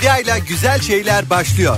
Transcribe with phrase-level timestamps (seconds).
[0.00, 1.76] Medya ile güzel şeyler başlıyor.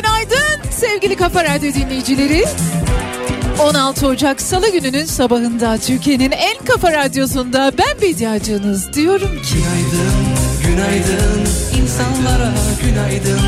[0.00, 2.44] Günaydın, günaydın sevgili Kafa Radyo dinleyicileri.
[3.58, 10.14] 16 Ocak Salı gününün sabahında Türkiye'nin en kafa radyosunda ben Bediacınız diyorum ki Günaydın,
[10.66, 11.40] günaydın.
[11.82, 12.52] İnsanlara
[12.82, 13.40] günaydın.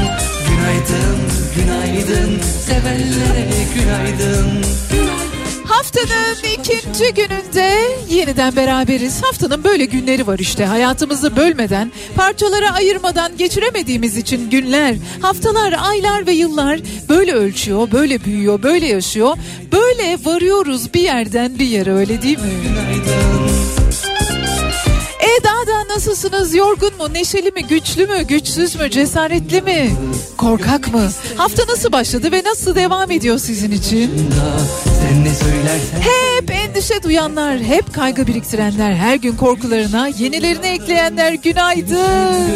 [0.48, 1.18] Günaydın,
[1.56, 2.40] günaydın.
[2.66, 4.62] Sevenlere günaydın
[5.64, 7.78] haftanın ikinci gününde
[8.10, 9.22] yeniden beraberiz.
[9.22, 16.32] Haftanın böyle günleri var işte hayatımızı bölmeden, parçalara ayırmadan geçiremediğimiz için günler, haftalar, aylar ve
[16.32, 19.36] yıllar böyle ölçüyor, böyle büyüyor, böyle yaşıyor.
[19.72, 22.52] Böyle varıyoruz bir yerden bir yere öyle değil mi?
[25.40, 26.54] E daha da nasılsınız?
[26.54, 27.14] Yorgun mu?
[27.14, 27.66] Neşeli mi?
[27.66, 28.22] Güçlü mü?
[28.22, 28.90] Güçsüz mü?
[28.90, 29.90] Cesaretli mi?
[30.36, 31.10] Korkak mı?
[31.36, 34.30] Hafta nasıl başladı ve nasıl devam ediyor sizin için?
[36.00, 42.48] Hep endişe duyanlar, hep kaygı biriktirenler, her gün korkularına yenilerini ekleyenler günaydın.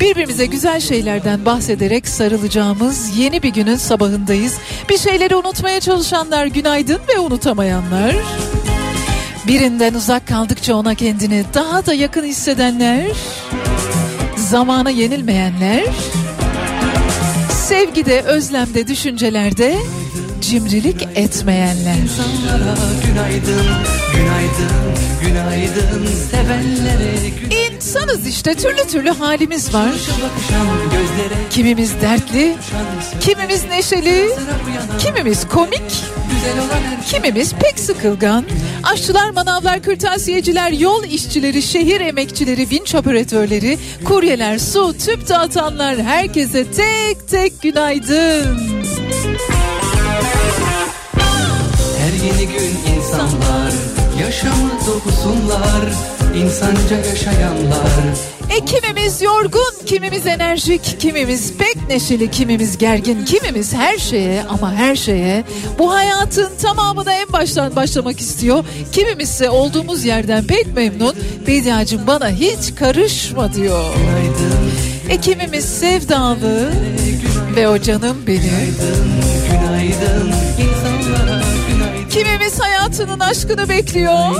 [0.00, 4.54] Birbirimize güzel şeylerden bahsederek sarılacağımız yeni bir günün sabahındayız.
[4.88, 8.14] Bir şeyleri unutmaya çalışanlar günaydın ve unutamayanlar.
[9.46, 13.06] Birinden uzak kaldıkça ona kendini daha da yakın hissedenler,
[14.36, 15.84] zamana yenilmeyenler,
[17.50, 19.76] sevgide, özlemde, düşüncelerde
[20.50, 21.96] cimrilik etmeyenler.
[21.96, 22.76] insanlara
[23.06, 23.66] günaydın
[24.14, 27.64] Günaydın, günaydın sevenlere günaydın
[27.94, 29.90] Baksanız işte türlü türlü halimiz var.
[31.50, 32.56] Kimimiz dertli,
[33.20, 34.30] kimimiz neşeli,
[34.98, 35.82] kimimiz komik,
[36.72, 38.44] her kimimiz pek sıkılgan.
[38.82, 47.28] Aşçılar, manavlar, kırtasiyeciler, yol işçileri, şehir emekçileri, vinç operatörleri, kuryeler, su, tüp dağıtanlar herkese tek
[47.28, 48.58] tek günaydın.
[52.24, 53.72] Yeni gün insanlar
[54.20, 55.84] yaşamı dokusunlar
[56.36, 58.04] insanca yaşayanlar
[58.56, 64.96] E kimimiz yorgun, kimimiz enerjik, kimimiz pek neşeli, kimimiz gergin, kimimiz her şeye ama her
[64.96, 65.44] şeye
[65.78, 68.64] bu hayatın tamamına en baştan başlamak istiyor.
[68.92, 71.14] Kimimiz ise olduğumuz yerden pek memnun.
[71.46, 73.84] Bediacım bana hiç karışma diyor.
[73.96, 74.70] Günaydın,
[75.08, 76.72] E kimimiz sevdalı
[77.56, 78.40] ve o canım benim.
[78.42, 79.06] günaydın
[79.50, 80.32] günaydın
[82.14, 84.36] Kimimiz hayatının aşkını bekliyor.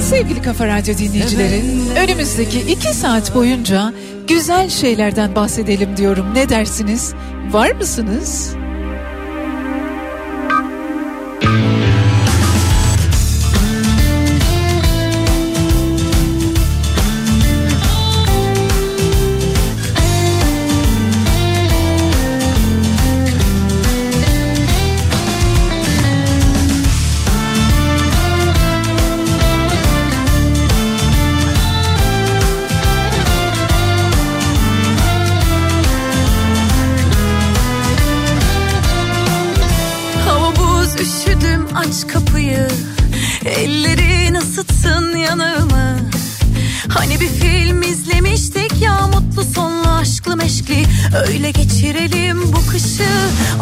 [0.00, 1.62] Sevgili Kafa Radyo dinleyicileri,
[1.98, 3.92] önümüzdeki iki saat boyunca
[4.28, 6.34] güzel şeylerden bahsedelim diyorum.
[6.34, 7.12] Ne dersiniz?
[7.50, 8.54] Var mısınız?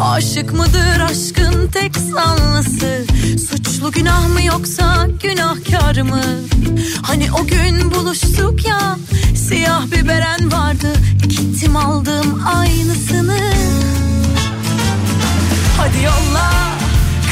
[0.01, 3.05] Aşık mıdır aşkın tek sanlısı
[3.49, 6.21] Suçlu günah mı yoksa günahkar mı?
[7.01, 8.97] Hani o gün buluştuk ya
[9.35, 10.93] Siyah bir beren vardı.
[11.27, 13.39] Gittim aldım aynısını.
[15.77, 16.51] Hadi yolla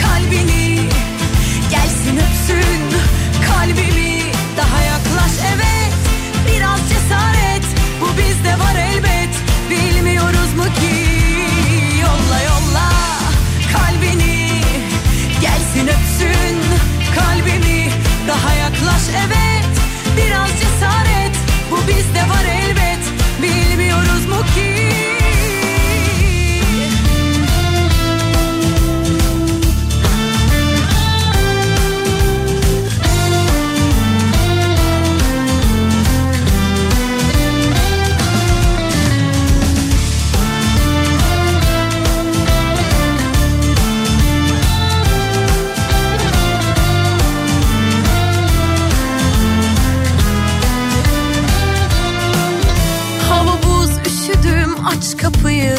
[0.02, 0.90] kalbini
[1.72, 3.00] Gelsin öpsün
[3.48, 4.22] kalbimi.
[4.58, 5.94] Daha yaklaş evet
[6.48, 7.64] Biraz cesaret.
[8.02, 9.36] Bu bizde var elbet.
[9.70, 10.97] Bilmiyoruz mu ki
[19.10, 19.66] evet
[20.18, 21.36] Biraz cesaret.
[21.72, 22.57] Bu bizde var elbet
[54.98, 55.78] aç kapıyı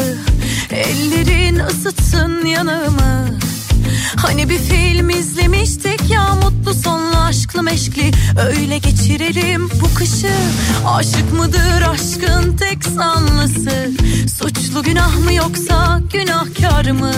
[0.71, 3.39] Ellerin ısıtsın yanağımı.
[4.15, 8.11] Hani bir film izlemiştik ya mutlu sonlu aşklı meşkli.
[8.47, 10.33] Öyle geçirelim bu kışı.
[10.87, 13.91] Aşık mıdır aşkın tek sanlısı
[14.39, 17.13] Suçlu günah mı yoksa günahkar mı?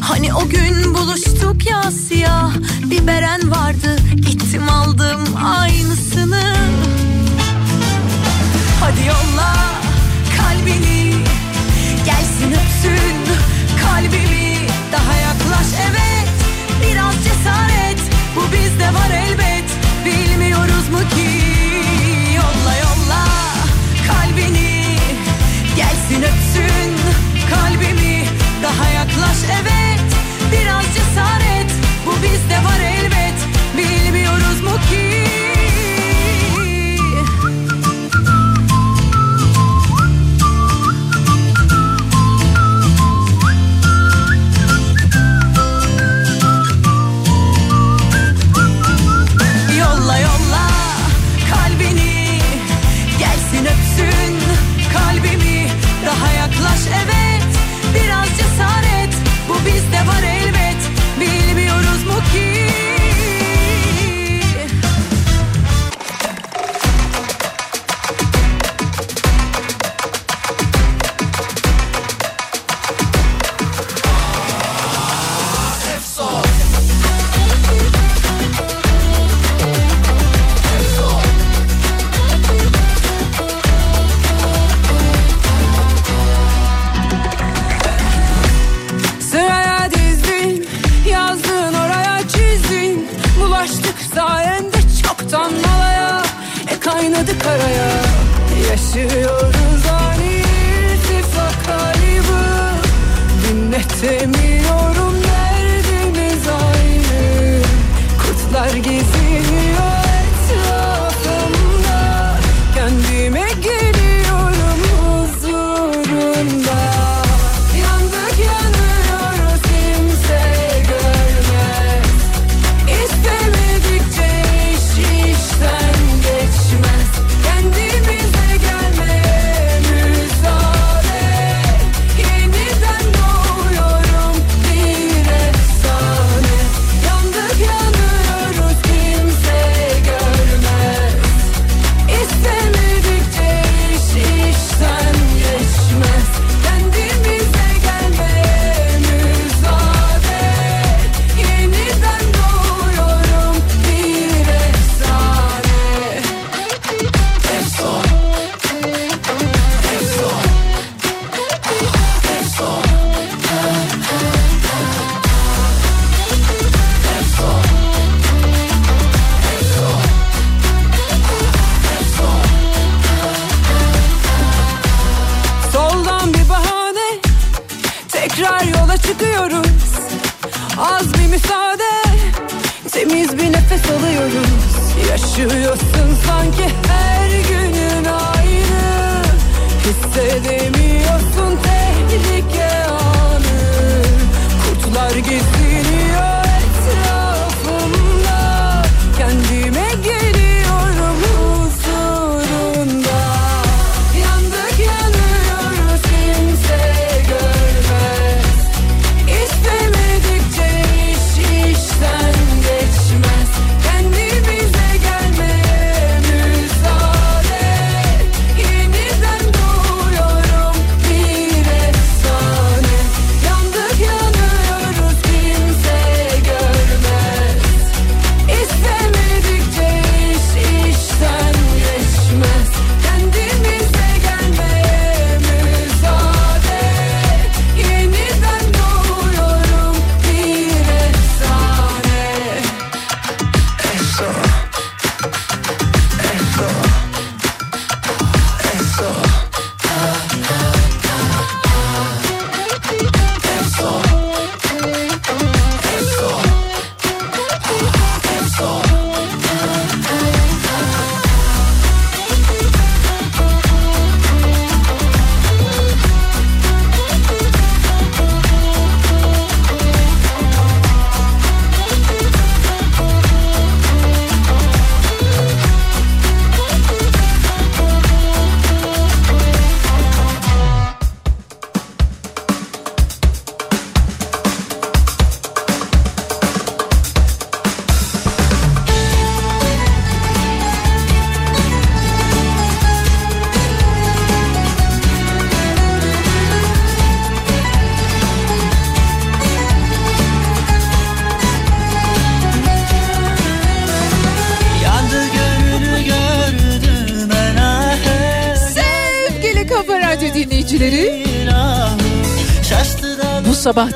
[0.00, 2.52] Hani o gün buluştuk ya siyah
[2.84, 3.96] bir beren vardı.
[4.14, 6.56] Gittim aldım aynısını.
[8.80, 9.72] Hadi yolla
[10.36, 10.91] kalbini
[12.54, 13.16] öpsün
[13.82, 14.56] kalbimi
[14.92, 15.66] Daha yaklaş.
[15.90, 16.28] Evet
[16.82, 18.00] Biraz cesaret
[18.36, 19.68] Bu bizde var elbet.
[20.04, 21.30] Bilmiyoruz mu ki?
[22.36, 23.24] Yolla yolla
[24.08, 24.96] kalbini.
[25.76, 26.92] Gelsin öpsün
[27.50, 28.24] kalbimi
[28.62, 29.38] Daha yaklaş.
[29.62, 29.81] Evet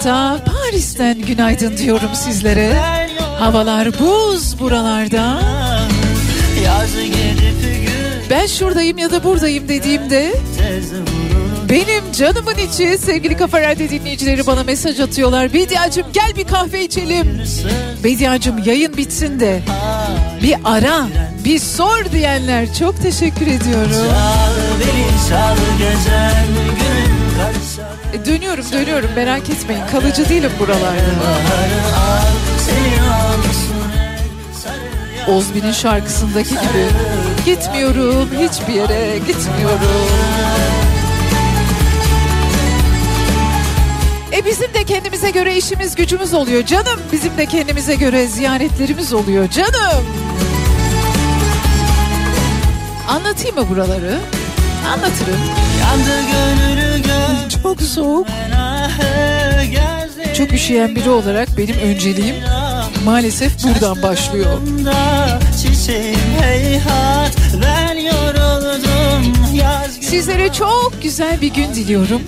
[0.07, 2.75] sabahta Paris'ten günaydın diyorum sizlere.
[3.39, 5.41] Havalar buz buralarda.
[6.55, 10.33] Gün Ben şuradayım ya da buradayım dediğimde
[11.71, 15.53] benim canımın içi sevgili Kafa Radyo dinleyicileri bana mesaj atıyorlar.
[15.53, 17.43] Bediacım gel bir kahve içelim.
[18.05, 19.63] Bediacım yayın bitsin de
[20.43, 21.07] bir ara
[21.45, 23.91] bir sor diyenler çok teşekkür ediyorum.
[23.93, 26.96] Çal beni çal gezen karşısına
[28.17, 31.01] E, dönüyorum dönüyorum merak etmeyin kalıcı değilim buralarda.
[35.29, 36.87] Ozbi'nin şarkısındaki gibi
[37.47, 40.09] gitmiyorum hiçbir yere gitmiyorum.
[44.33, 47.01] E bizim de kendimize göre işimiz gücümüz oluyor canım.
[47.13, 50.05] Bizim de kendimize göre ziyaretlerimiz oluyor canım.
[53.09, 54.19] Anlatayım mı buraları?
[54.93, 55.41] Anlatırım.
[55.81, 56.96] Yandı gönlünü gör
[57.67, 58.27] Çok soğuk.
[60.37, 62.37] Çok üşüyen biri olarak benim önceliğim
[63.05, 64.59] maalesef buradan başlıyor.
[70.01, 72.23] Sizlere çok güzel bir gün diliyorum.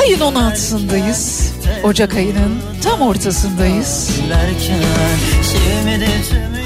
[0.00, 1.49] Ayın 16'sındayız.
[1.84, 4.10] Ocak ayının tam ortasındayız.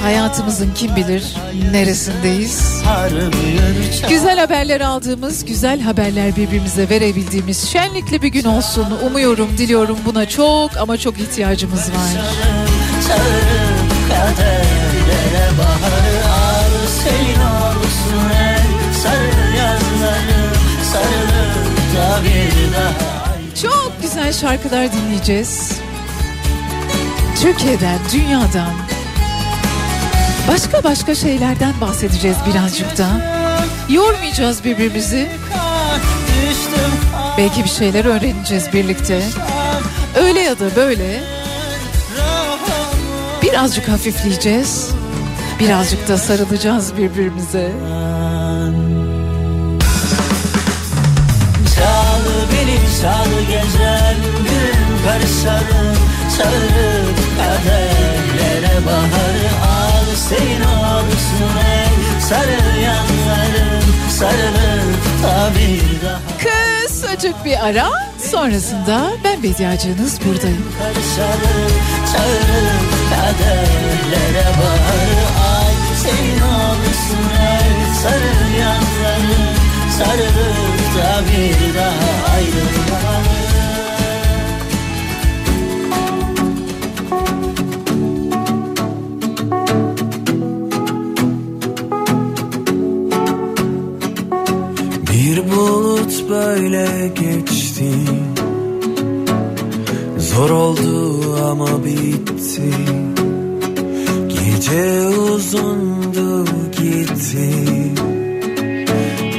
[0.03, 1.37] Hayatımızın kim bilir
[1.73, 2.83] neresindeyiz.
[4.09, 8.87] Güzel haberler aldığımız, güzel haberler birbirimize verebildiğimiz şenlikli bir gün olsun.
[9.07, 12.23] Umuyorum, diliyorum buna çok ama çok ihtiyacımız var.
[13.09, 16.71] Çağırıp kaderlere baharı al
[17.05, 20.55] Senin olsun el sarı yazlarım
[20.93, 23.24] Sarılıp da bir daha
[23.63, 25.73] Çok güzel şarkılar dinleyeceğiz.
[27.43, 28.73] Türkiye'den, dünyadan.
[30.49, 33.09] Başka başka şeylerden bahsedeceğiz birazcık da.
[33.89, 35.29] Yormayacağız birbirimizi.
[37.39, 39.23] Belki bir şeyler öğreneceğiz birlikte.
[40.17, 41.23] Öyle ya da böyle
[43.43, 44.91] birazcık hafifleyeceğiz.
[45.61, 47.73] Birazcık da sarılacağız birbirimize.
[53.05, 55.97] Çağlı gecem Gün karışalım
[56.37, 60.05] Çağırıp kaderlere baharı al.
[60.29, 67.91] Senin olsun ey sarı yanlarım Sarılıp da bir daha Kısacık bir ara.
[68.31, 70.65] Sonrasında ben Bediacığınız buradayım.
[70.79, 71.73] karışalım
[72.13, 75.73] Çağırıp kaderlere baharı al.
[76.03, 79.55] Senin olsun ey sarı yanlarım
[79.99, 83.35] Sarılıp da bir daha ayrılmalı
[95.13, 97.93] Bir bulut böyle geçti.
[100.19, 101.21] Zor oldu
[101.51, 102.71] ama bitti.
[104.29, 106.45] Gece uzundu
[106.79, 107.74] gitti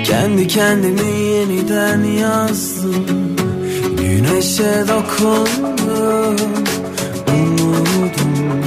[0.05, 3.35] Kendi kendimi yeniden yazdım.
[3.97, 6.35] Güneşe dokundum
[7.27, 8.63] Umudum.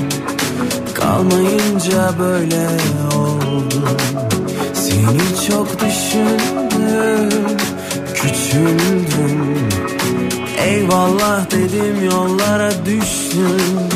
[0.94, 2.68] Kalmayınca böyle
[3.16, 3.88] oldu
[4.74, 7.56] Seni çok düşündüm
[8.14, 9.58] Küçüldüm.
[10.58, 13.87] Eyvallah dedim yollara düştüm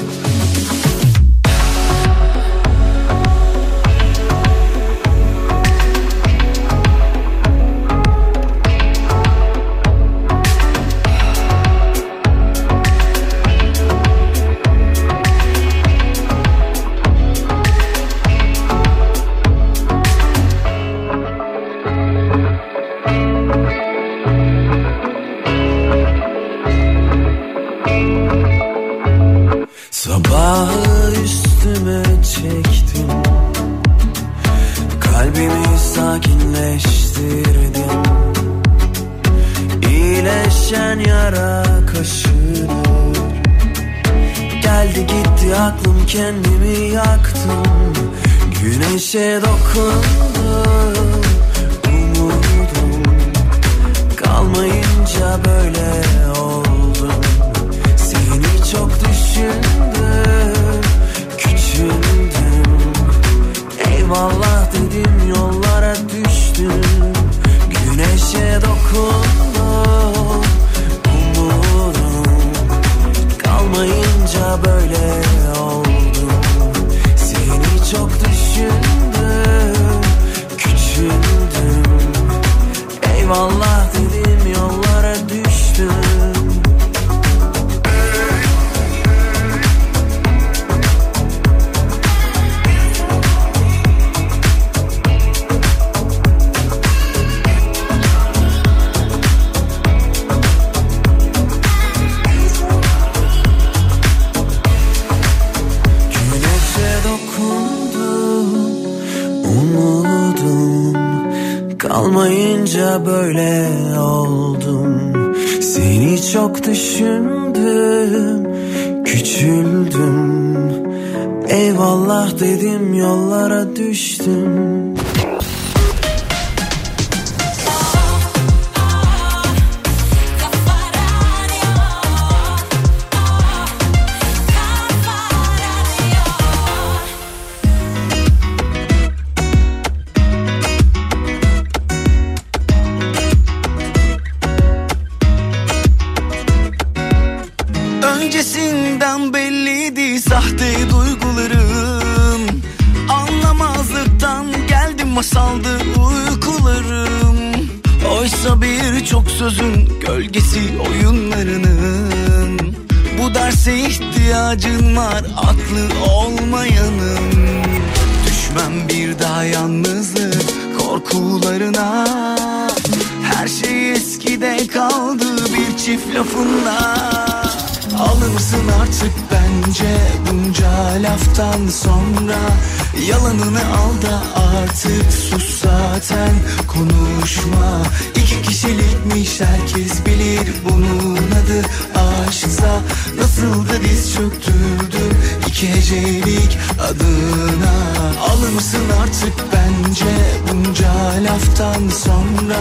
[198.32, 200.04] Alır mısın artık bence
[200.48, 200.92] bunca
[201.24, 202.58] laftan sonra?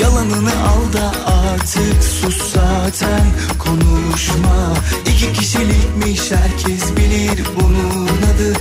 [0.00, 3.26] Yalanını al da artık sus zaten
[3.58, 4.74] konuşma.
[5.06, 8.56] İki kişilikmiş herkes bilir bunun adı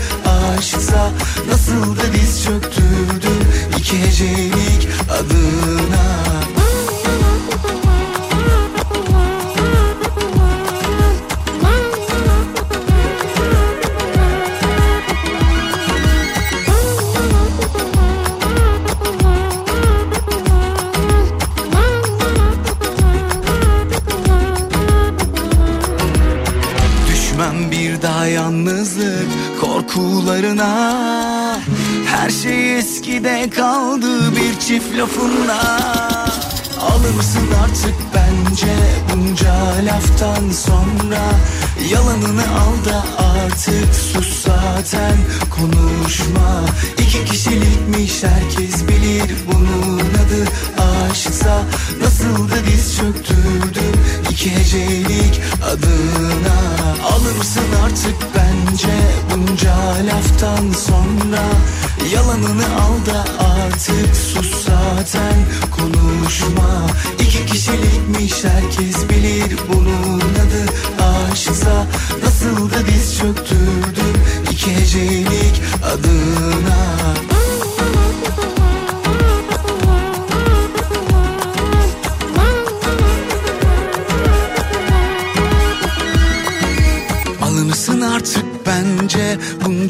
[0.58, 1.12] aşksa.
[1.51, 6.61] Nasıl da diz çöktürdüm iki hecelik adına
[33.41, 35.62] eskide kaldı bir çift lafınla.
[36.82, 38.75] Alır mısın artık bence
[39.13, 39.54] bunca
[39.86, 41.21] laftan sonra.
[41.91, 45.17] Yalanını al da artık sus zaten
[45.49, 46.65] konuşma.
[46.97, 50.47] İki kişilikmiş herkes bilir bunun adı.
[51.12, 51.63] Aşksa
[52.01, 56.58] Nasıl da diz çöktürdüm iki hecelik adına.
[57.12, 58.93] Alır mısın artık bence
[59.32, 59.75] bunca
[60.06, 61.41] laftan sonra
[62.14, 65.36] Yalanını al da artık sus zaten.
[65.72, 66.88] Konuşma.
[67.20, 70.74] İki kişilikmiş herkes bilir bunun adı.
[71.32, 71.88] Aşksa
[72.24, 74.16] Nasıl da diz çöktürdüm
[74.52, 77.31] iki hecelik adına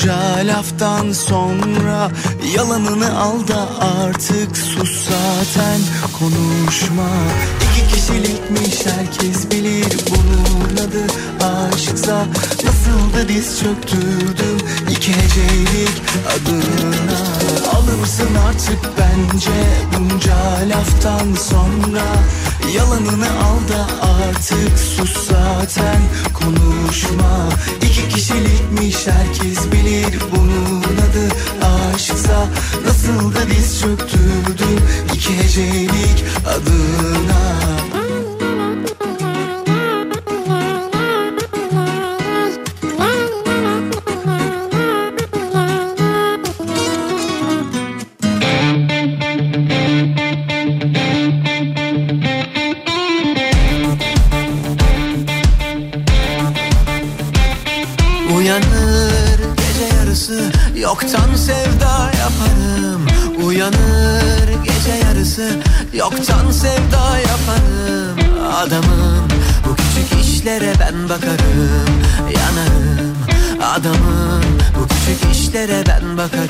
[0.02, 2.12] bunca laftan sonra
[2.56, 5.82] Yalanını al da artık sus zaten.
[6.20, 7.10] Konuşma.
[7.62, 11.04] İki kişilikmiş herkes bilir bunun adı
[11.46, 12.26] aşksa
[12.82, 14.58] Nasıl da diz çöktürdüm
[14.90, 17.18] iki hecelik adına
[17.74, 19.52] Alırsın artık bence
[19.94, 20.36] bunca
[20.70, 22.04] laftan sonra?
[22.76, 26.02] Yalanını al da artık sus zaten
[26.34, 27.50] konuşma.
[27.82, 31.36] İki kişilikmiş herkes bilir bunun adı
[31.96, 32.48] aşksa.
[32.86, 34.80] Nasıl da diz çöktürdüm
[35.14, 37.71] iki hecelik adına
[70.92, 72.02] ben bakarım
[72.36, 73.16] Yanarım
[73.64, 74.44] adamım
[74.76, 76.41] bu küçük işlere ben bakarım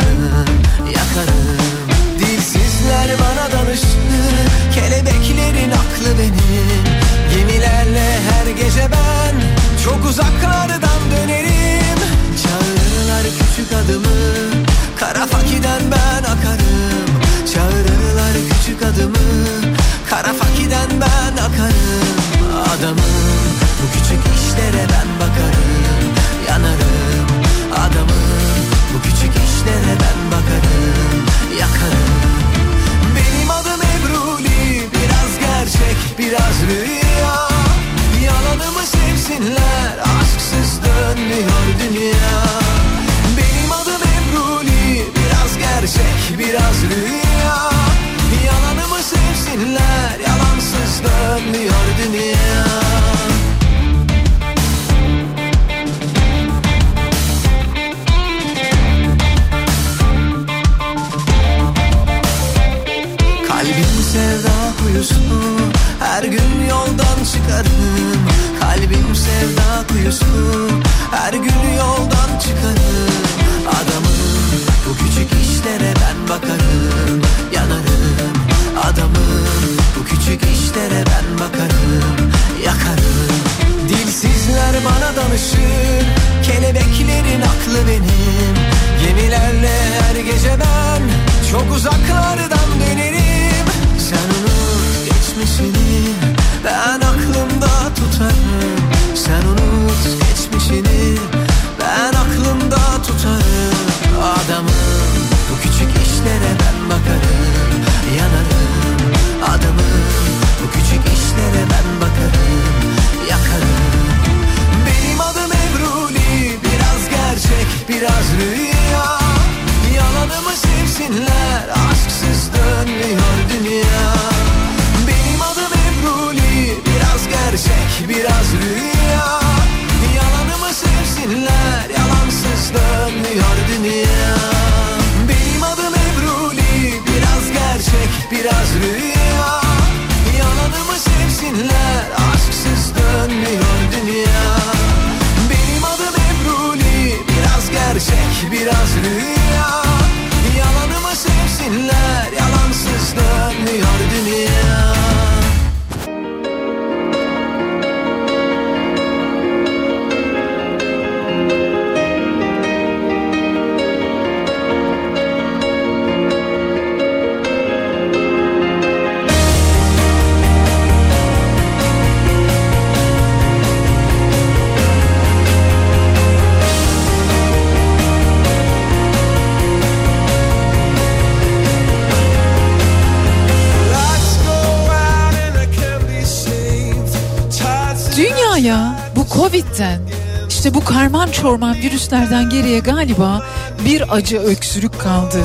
[191.41, 193.41] karman çorman virüslerden geriye galiba
[193.86, 195.43] bir acı öksürük kaldı.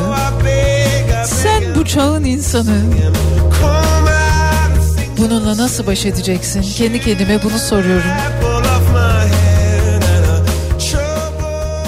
[1.24, 2.82] Sen bu çağın insanı
[5.18, 6.62] bununla nasıl baş edeceksin?
[6.62, 8.10] Kendi kendime bunu soruyorum.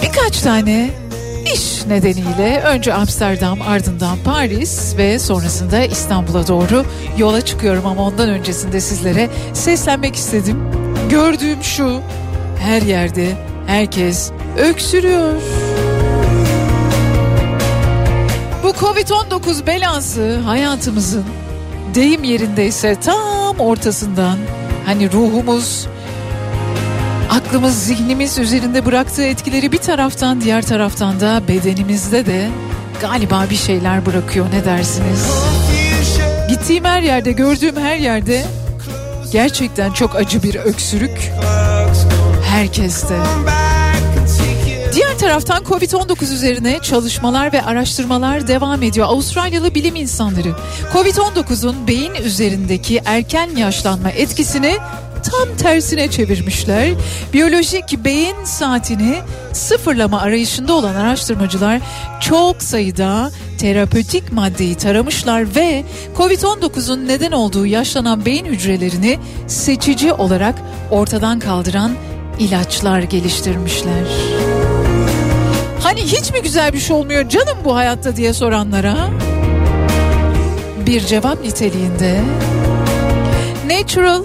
[0.02, 0.90] Birkaç tane
[1.54, 6.84] iş nedeniyle önce Amsterdam ardından Paris ve sonrasında İstanbul'a doğru
[7.18, 10.70] yola çıkıyorum ama ondan öncesinde sizlere seslenmek istedim.
[11.10, 12.00] Gördüğüm şu
[12.60, 15.32] her yerde herkes öksürüyor.
[18.62, 21.24] Bu Covid-19 belası hayatımızın
[21.94, 24.38] deyim yerindeyse tam ortasından
[24.86, 25.86] hani ruhumuz
[27.30, 32.48] aklımız zihnimiz üzerinde bıraktığı etkileri bir taraftan diğer taraftan da bedenimizde de
[33.00, 35.26] galiba bir şeyler bırakıyor ne dersiniz?
[36.48, 38.44] Gittiğim her yerde gördüğüm her yerde
[39.32, 41.32] gerçekten çok acı bir öksürük
[42.44, 43.14] herkeste.
[45.28, 49.06] Taraftan Covid-19 üzerine çalışmalar ve araştırmalar devam ediyor.
[49.06, 50.52] Avustralyalı bilim insanları
[50.92, 54.76] Covid-19'un beyin üzerindeki erken yaşlanma etkisini
[55.30, 56.94] tam tersine çevirmişler.
[57.32, 59.18] Biyolojik beyin saatini
[59.52, 61.80] sıfırlama arayışında olan araştırmacılar
[62.20, 65.84] çok sayıda terapötik maddeyi taramışlar ve
[66.16, 70.54] Covid-19'un neden olduğu yaşlanan beyin hücrelerini seçici olarak
[70.90, 71.92] ortadan kaldıran
[72.38, 74.47] ilaçlar geliştirmişler.
[75.88, 78.96] Hani hiç mi güzel bir şey olmuyor canım bu hayatta diye soranlara
[80.86, 82.20] bir cevap niteliğinde
[83.66, 84.24] Natural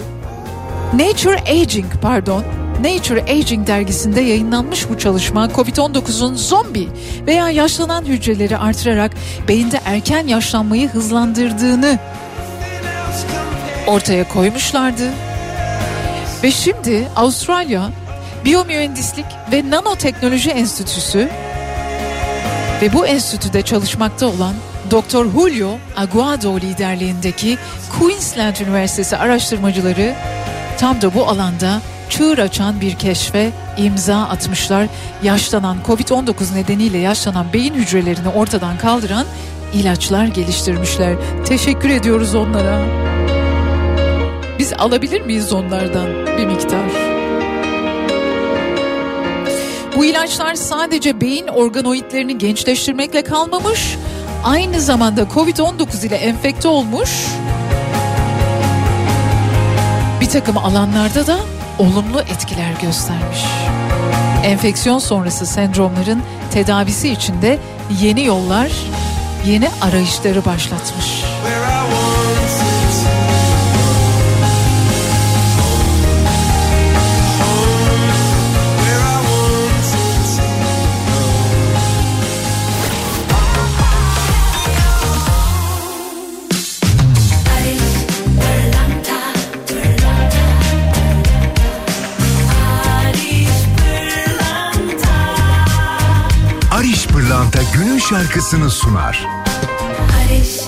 [0.92, 2.44] Nature Aging pardon
[2.80, 6.88] Nature Aging dergisinde yayınlanmış bu çalışma COVID-19'un zombi
[7.26, 9.12] veya yaşlanan hücreleri artırarak
[9.48, 11.98] beyinde erken yaşlanmayı hızlandırdığını
[13.86, 15.10] ortaya koymuşlardı.
[16.42, 17.90] Ve şimdi Avustralya
[18.44, 21.28] Biyomühendislik ve Nanoteknoloji Enstitüsü
[22.82, 24.54] ve bu enstitüde çalışmakta olan
[24.90, 25.24] Dr.
[25.32, 27.58] Julio Aguado liderliğindeki
[27.98, 30.14] Queensland Üniversitesi araştırmacıları
[30.78, 34.86] tam da bu alanda çığır açan bir keşfe imza atmışlar.
[35.22, 39.26] Yaşlanan Covid-19 nedeniyle yaşlanan beyin hücrelerini ortadan kaldıran
[39.74, 41.16] ilaçlar geliştirmişler.
[41.46, 42.80] Teşekkür ediyoruz onlara.
[44.58, 47.13] Biz alabilir miyiz onlardan bir miktar?
[49.96, 53.96] Bu ilaçlar sadece beyin organoidlerini gençleştirmekle kalmamış,
[54.44, 57.10] aynı zamanda Covid-19 ile enfekte olmuş
[60.24, 61.38] bir takım alanlarda da
[61.78, 63.44] olumlu etkiler göstermiş.
[64.44, 67.58] Enfeksiyon sonrası sendromların tedavisi için de
[68.00, 68.72] yeni yollar,
[69.46, 71.06] yeni arayışları başlatmış.
[98.08, 99.26] şarkısını sunar.
[99.88, 100.60] Barış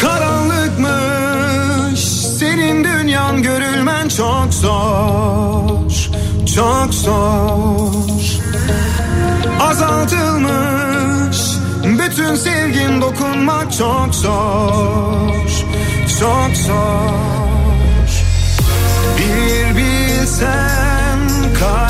[0.00, 2.00] Karanlıkmış
[2.38, 5.90] senin dünyan görülmen çok zor
[6.56, 7.90] Çok zor.
[9.60, 11.38] Azaltılmış
[11.84, 15.39] bütün sevgin dokunmak çok zor
[16.20, 18.10] çok zor.
[19.18, 21.18] Bir bilsen
[21.58, 21.89] kalbim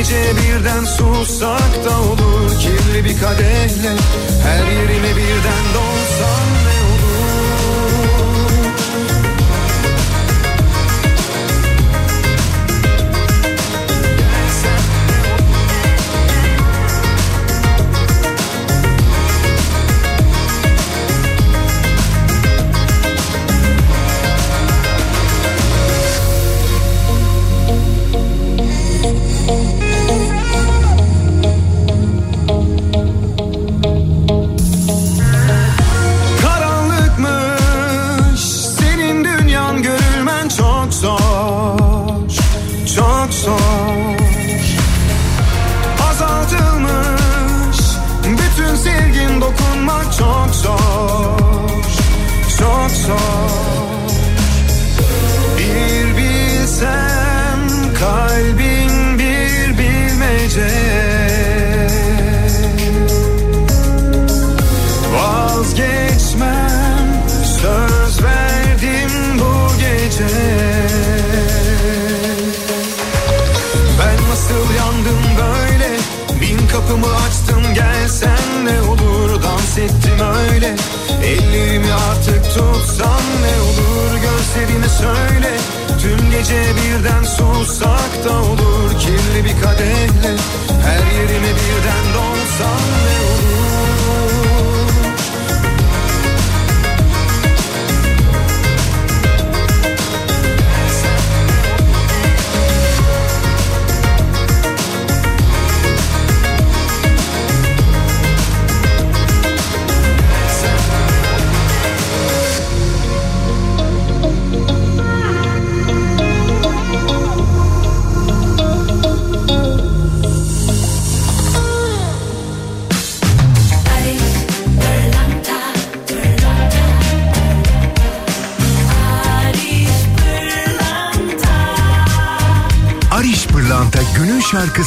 [0.00, 3.92] gece birden sussak da olur Kirli bir kadehle.
[4.42, 6.69] Her yerime birden dolsam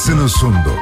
[0.04, 0.73] Bárcenas Sondo.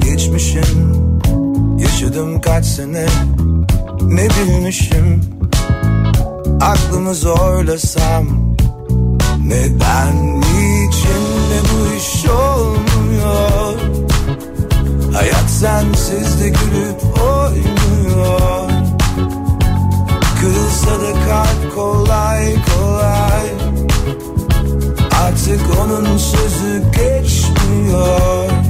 [0.00, 0.94] geçmişim.
[1.78, 3.06] Yaşadım kaç sene
[4.02, 5.20] ne bilmişim.
[6.60, 8.48] Aklımı zorlasam
[9.48, 13.74] Neden niçin de bu iş olmuyor?
[15.12, 18.70] Hayat sensiz de gülüp oynuyor.
[20.40, 23.46] Kırılsa da kalp kolay kolay.
[25.22, 28.67] Artık onun sözü geçmiyor.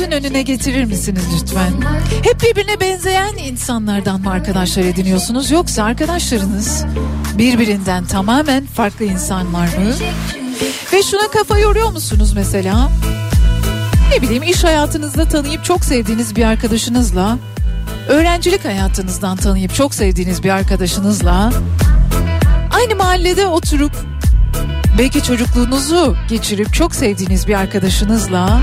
[0.00, 1.72] Bir gözünüzün önüne getirir misiniz lütfen?
[2.22, 6.84] Hep birbirine benzeyen insanlardan mı arkadaşlar ediniyorsunuz yoksa arkadaşlarınız
[7.38, 9.94] birbirinden tamamen farklı insanlar mı?
[10.92, 12.90] Ve şuna kafa yoruyor musunuz mesela?
[14.12, 17.38] Ne bileyim iş hayatınızda tanıyıp çok sevdiğiniz bir arkadaşınızla,
[18.08, 21.52] öğrencilik hayatınızdan tanıyıp çok sevdiğiniz bir arkadaşınızla
[22.70, 23.92] aynı mahallede oturup
[24.98, 28.60] belki çocukluğunuzu geçirip çok sevdiğiniz bir arkadaşınızla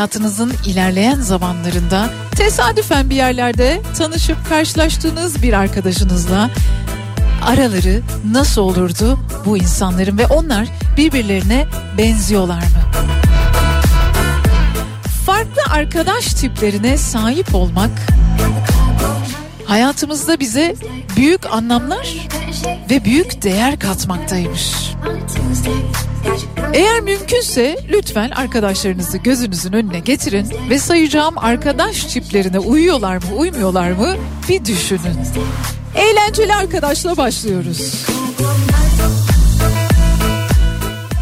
[0.00, 6.50] hayatınızın ilerleyen zamanlarında tesadüfen bir yerlerde tanışıp karşılaştığınız bir arkadaşınızla
[7.46, 11.66] araları nasıl olurdu bu insanların ve onlar birbirlerine
[11.98, 12.82] benziyorlar mı?
[15.26, 17.90] Farklı arkadaş tiplerine sahip olmak
[19.66, 20.74] hayatımızda bize
[21.16, 22.28] büyük anlamlar
[22.90, 24.72] ve büyük değer katmaktaymış.
[26.74, 34.16] Eğer mümkünse lütfen arkadaşlarınızı gözünüzün önüne getirin ve sayacağım arkadaş tiplerine uyuyorlar mı uymuyorlar mı
[34.48, 35.18] bir düşünün.
[35.94, 38.06] Eğlenceli arkadaşla başlıyoruz.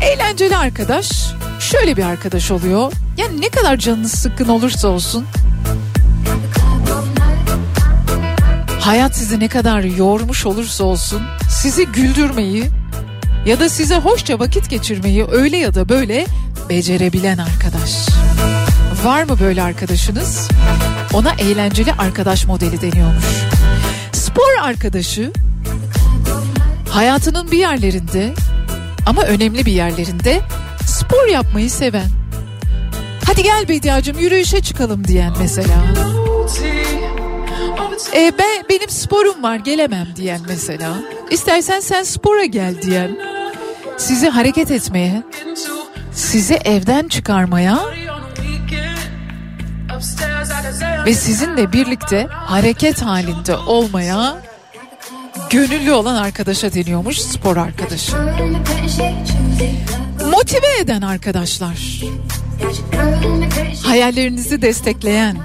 [0.02, 1.10] Eğlenceli arkadaş
[1.60, 2.92] şöyle bir arkadaş oluyor.
[3.16, 5.24] Yani ne kadar canınız sıkkın olursa olsun
[8.80, 12.64] hayat sizi ne kadar yormuş olursa olsun sizi güldürmeyi
[13.48, 16.26] ya da size hoşça vakit geçirmeyi öyle ya da böyle
[16.68, 18.08] becerebilen arkadaş.
[19.04, 20.48] Var mı böyle arkadaşınız?
[21.14, 23.24] Ona eğlenceli arkadaş modeli deniyormuş.
[24.12, 25.32] Spor arkadaşı
[26.88, 28.34] hayatının bir yerlerinde
[29.06, 30.40] ama önemli bir yerlerinde
[30.86, 32.08] spor yapmayı seven.
[33.26, 35.84] Hadi gel Bediacığım yürüyüşe çıkalım diyen mesela.
[38.14, 40.94] E, ben benim sporum var gelemem diyen mesela.
[41.30, 43.27] İstersen sen spora gel diyen.
[43.98, 45.22] Sizi hareket etmeye,
[46.12, 47.78] sizi evden çıkarmaya
[51.06, 54.42] ve sizinle birlikte hareket halinde olmaya
[55.50, 58.16] gönüllü olan arkadaşa deniyormuş spor arkadaşı.
[60.30, 62.02] Motive eden arkadaşlar.
[63.84, 65.36] Hayallerinizi destekleyen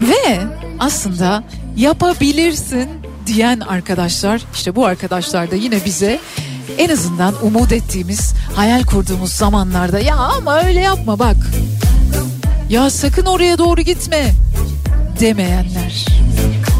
[0.00, 0.40] ve
[0.78, 1.44] aslında
[1.76, 2.88] yapabilirsin
[3.26, 6.20] diyen arkadaşlar işte bu arkadaşlar da yine bize
[6.78, 11.36] en azından umut ettiğimiz hayal kurduğumuz zamanlarda ya ama öyle yapma bak.
[12.68, 14.32] Ya sakın oraya doğru gitme.
[15.20, 16.06] demeyenler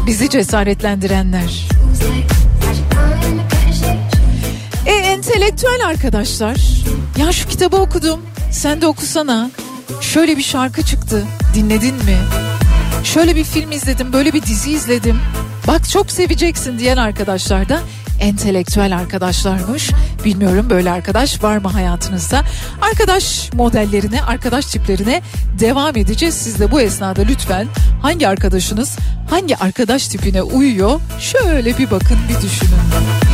[0.07, 1.67] bizi cesaretlendirenler.
[4.85, 6.57] E entelektüel arkadaşlar
[7.17, 8.21] ya şu kitabı okudum
[8.51, 9.51] sen de okusana.
[10.01, 11.23] Şöyle bir şarkı çıktı
[11.55, 12.17] dinledin mi?
[13.03, 15.19] Şöyle bir film izledim böyle bir dizi izledim
[15.67, 17.79] bak çok seveceksin diyen arkadaşlar da
[18.19, 19.91] entelektüel arkadaşlarmış.
[20.25, 22.41] Bilmiyorum böyle arkadaş var mı hayatınızda?
[22.81, 25.21] Arkadaş modellerine, arkadaş tiplerine
[25.59, 26.35] devam edeceğiz.
[26.35, 27.67] Siz de bu esnada lütfen
[28.01, 28.97] hangi arkadaşınız
[29.29, 30.99] hangi arkadaş tipine uyuyor?
[31.19, 33.32] Şöyle bir bakın, bir düşünün.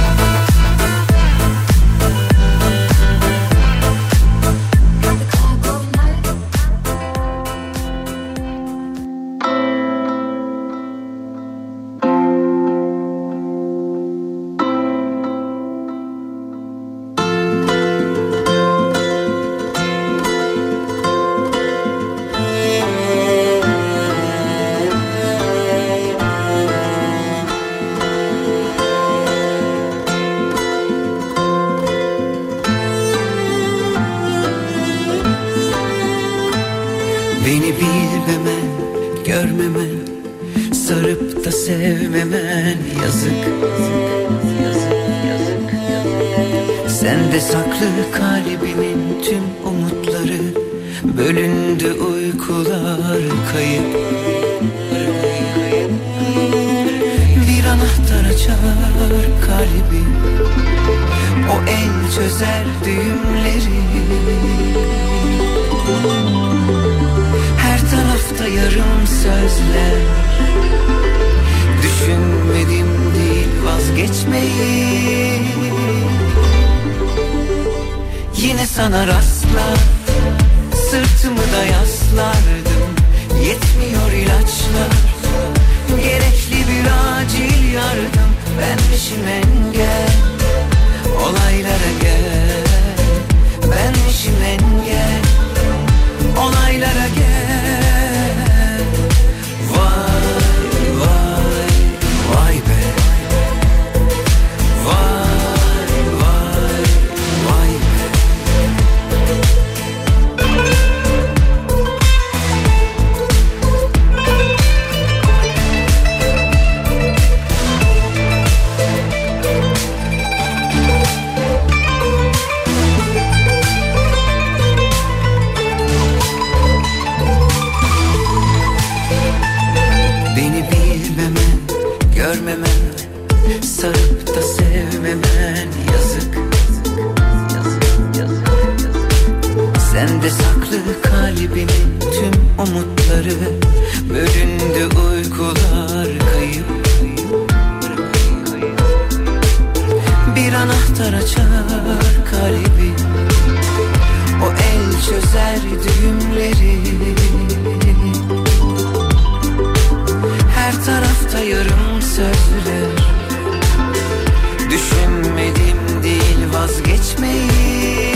[166.60, 168.14] vazgeçmeyi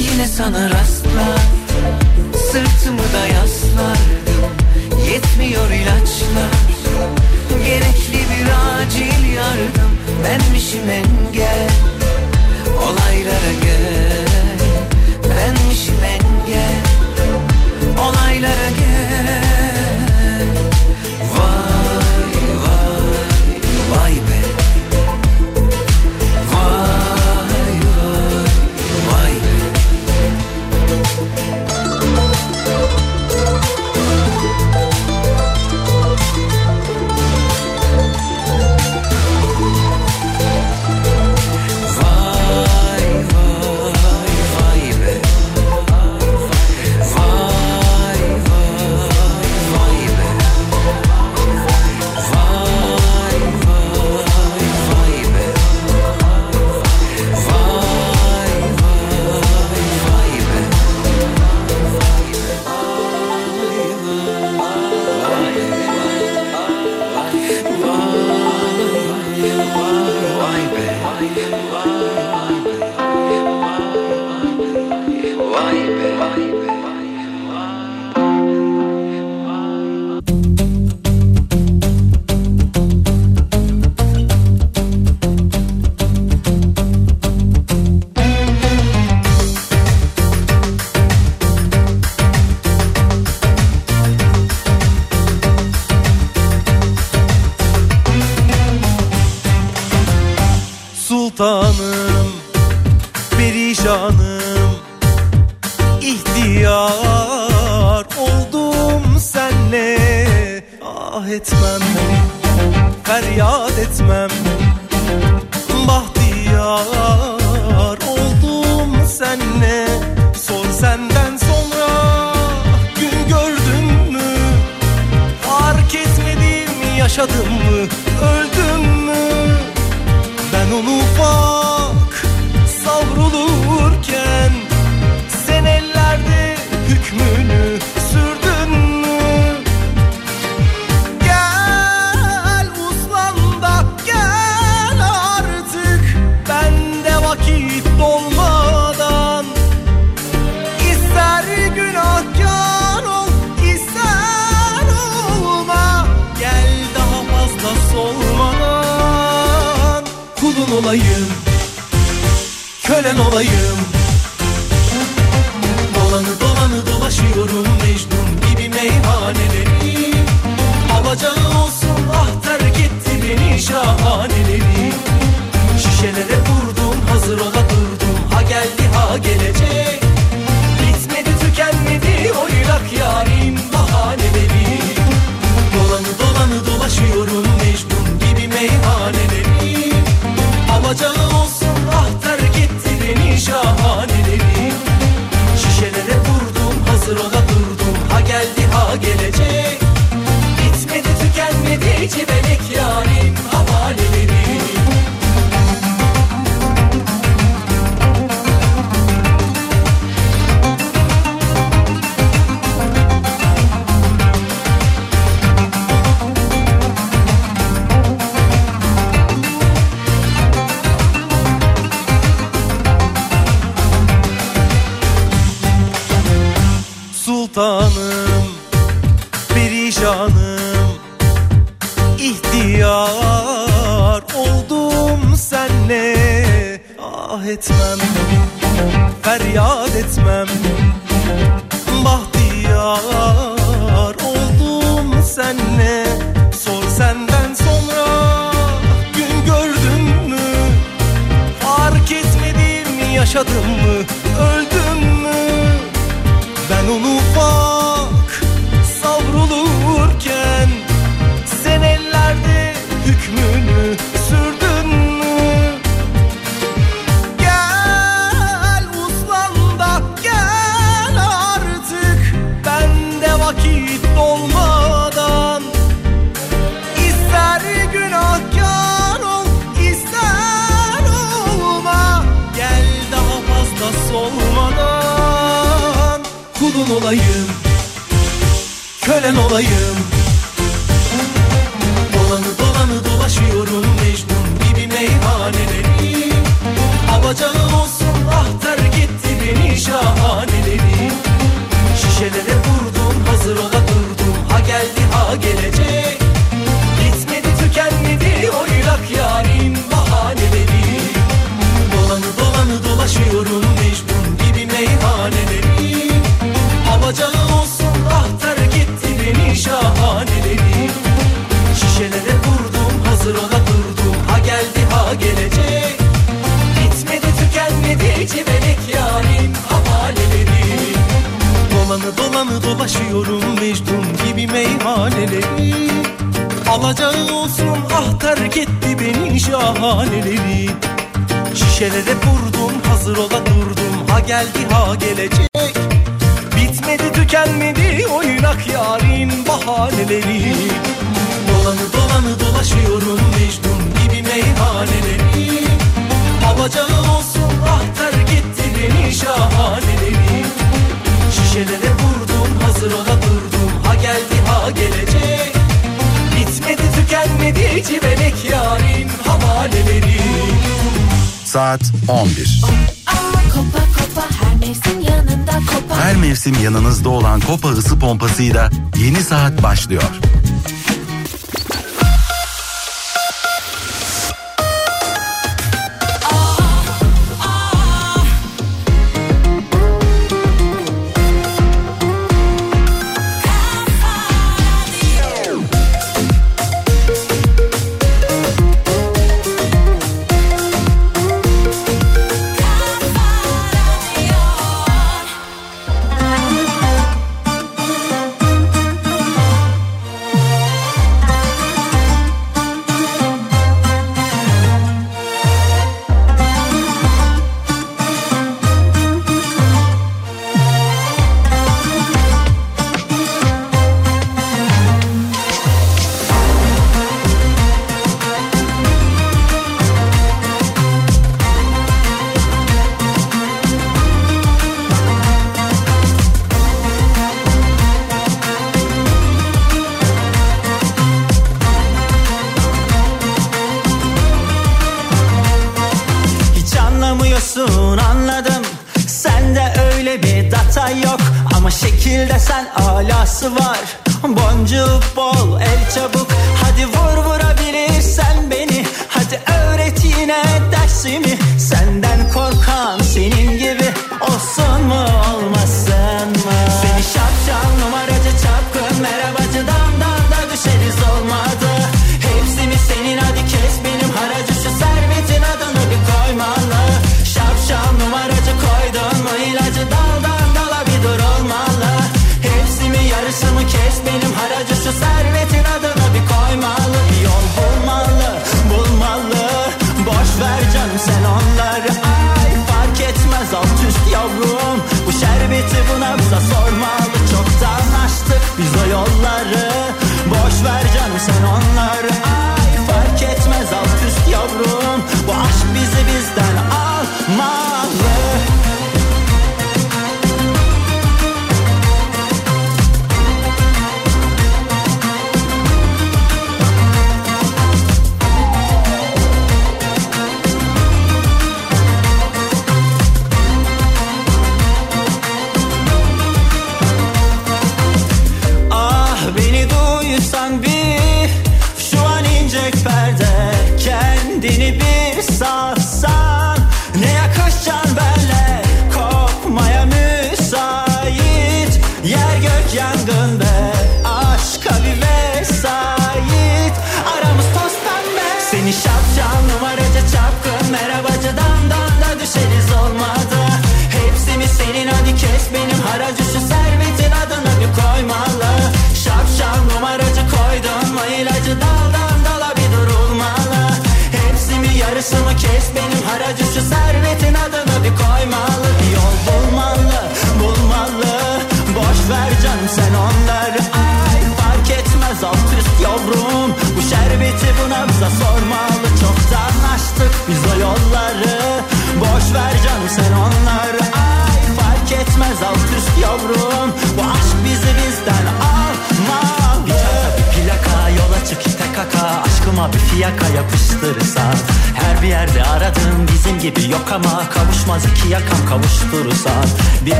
[0.00, 1.40] Yine sana rastlar
[2.34, 4.50] Sırtımı da yaslardım.
[5.12, 6.50] Yetmiyor ilaçlar
[7.66, 9.90] Gerekli bir acil yardım.
[10.24, 11.70] Benmişim engel
[12.76, 14.09] Olaylara gel.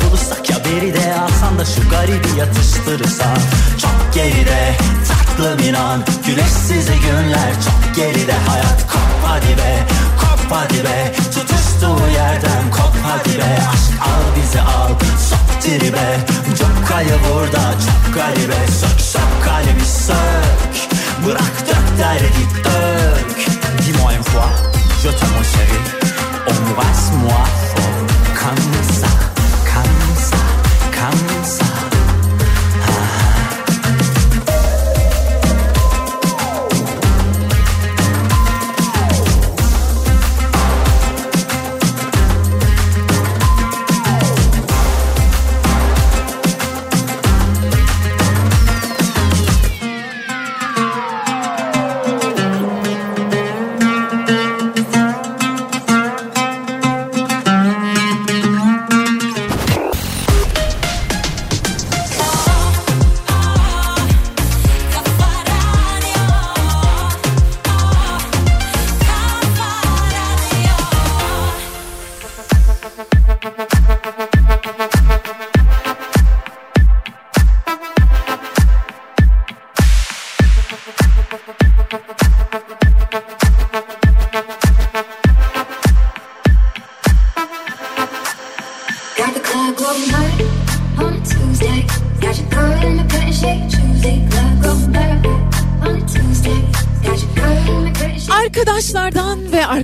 [0.00, 3.38] Bulursak ya beri de Alsan da şu garibi yatıştırırsan
[3.82, 4.76] Çok geride
[5.08, 6.04] tatlım inan.
[6.26, 8.32] Güneşsiz günler çok geride.
[8.48, 9.86] Hayat kop hadi be
[10.20, 11.12] kop hadi be.
[11.34, 13.58] Tutuştuğu yerden kop hadi be.
[13.72, 14.88] Aşk al bizi al
[15.28, 16.20] sok tribe.
[16.58, 18.66] Çok kayı burada çok garibe.
[18.80, 20.72] Sök sök kalbi sök.
[21.26, 23.36] Bırak dök derdi dök.
[23.78, 24.50] Dis-moi une fois
[25.02, 25.78] Je t'aime mon chéri
[26.46, 28.06] Embrasse-moi fort
[28.40, 29.31] Comme ça Comme ça
[31.12, 31.71] Comme ça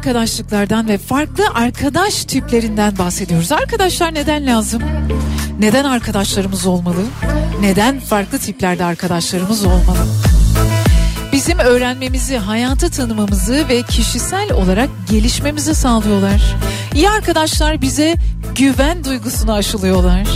[0.08, 3.52] arkadaşlıklardan ve farklı arkadaş tiplerinden bahsediyoruz.
[3.52, 4.82] Arkadaşlar neden lazım?
[5.60, 7.00] Neden arkadaşlarımız olmalı?
[7.60, 10.06] Neden farklı tiplerde arkadaşlarımız olmalı?
[11.32, 16.56] Bizim öğrenmemizi, hayatı tanımamızı ve kişisel olarak gelişmemizi sağlıyorlar.
[16.94, 18.14] İyi arkadaşlar bize
[18.54, 20.26] güven duygusunu aşılıyorlar.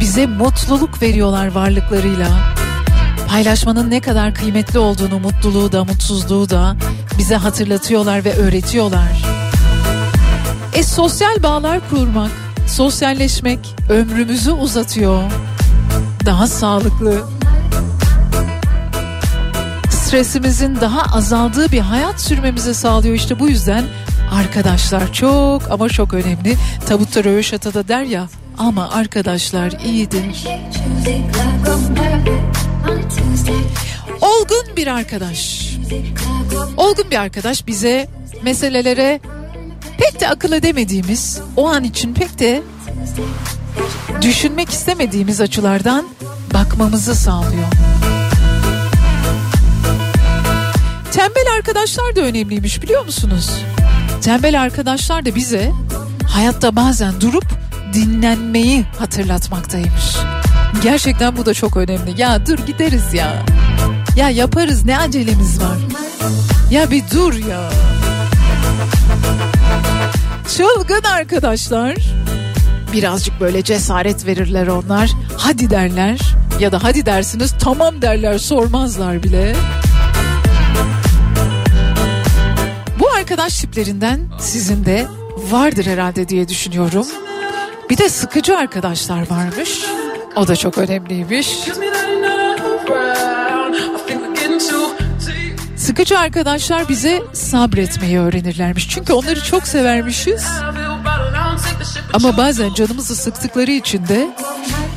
[0.00, 2.28] Bize mutluluk veriyorlar varlıklarıyla.
[3.28, 6.76] Paylaşmanın ne kadar kıymetli olduğunu, mutluluğu da, mutsuzluğu da
[7.18, 9.24] bize hatırlatıyorlar ve öğretiyorlar.
[10.74, 12.30] E sosyal bağlar kurmak,
[12.66, 15.22] sosyalleşmek ömrümüzü uzatıyor.
[16.26, 17.28] Daha sağlıklı,
[19.90, 23.14] stresimizin daha azaldığı bir hayat sürmemizi sağlıyor.
[23.14, 23.84] İşte bu yüzden
[24.32, 26.56] arkadaşlar çok ama çok önemli.
[26.88, 30.46] Tabutta Röveşata da der ya ama arkadaşlar iyidir.
[34.20, 35.66] Olgun bir arkadaş.
[36.76, 38.08] Olgun bir arkadaş bize
[38.42, 39.20] meselelere
[39.98, 42.62] pek de akıl edemediğimiz, o an için pek de
[44.22, 46.06] düşünmek istemediğimiz açılardan
[46.54, 47.68] bakmamızı sağlıyor.
[51.12, 53.50] Tembel arkadaşlar da önemliymiş biliyor musunuz?
[54.22, 55.72] Tembel arkadaşlar da bize
[56.28, 57.44] hayatta bazen durup
[57.94, 60.16] dinlenmeyi hatırlatmaktaymış.
[60.82, 62.20] Gerçekten bu da çok önemli.
[62.20, 63.42] Ya dur gideriz ya.
[64.16, 66.05] Ya yaparız ne acelemiz var.
[66.70, 67.70] Ya bir dur ya.
[70.56, 71.96] Çılgın arkadaşlar.
[72.92, 75.10] Birazcık böyle cesaret verirler onlar.
[75.36, 76.20] Hadi derler
[76.60, 79.56] ya da hadi dersiniz tamam derler sormazlar bile.
[83.00, 85.06] Bu arkadaş tiplerinden sizin de
[85.50, 87.06] vardır herhalde diye düşünüyorum.
[87.90, 89.80] Bir de sıkıcı arkadaşlar varmış.
[90.36, 91.58] O da çok önemliymiş.
[95.86, 98.88] Sıkıcı arkadaşlar bize sabretmeyi öğrenirlermiş.
[98.88, 100.46] Çünkü onları çok severmişiz.
[102.12, 104.28] Ama bazen canımızı sıktıkları için de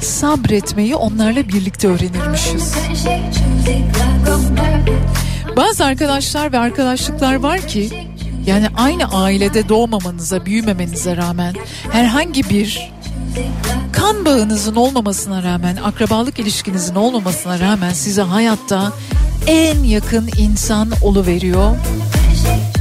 [0.02, 2.76] sabretmeyi onlarla birlikte öğrenirmişiz.
[5.58, 8.08] Bazı arkadaşlar ve arkadaşlıklar var ki
[8.46, 11.56] yani aynı ailede doğmamanıza, büyümemenize rağmen
[11.92, 12.92] herhangi bir
[13.92, 18.94] kan bağınızın olmamasına rağmen, akrabalık ilişkinizin olmamasına rağmen size hayatta
[19.50, 20.92] en yakın insan
[21.26, 21.76] veriyor.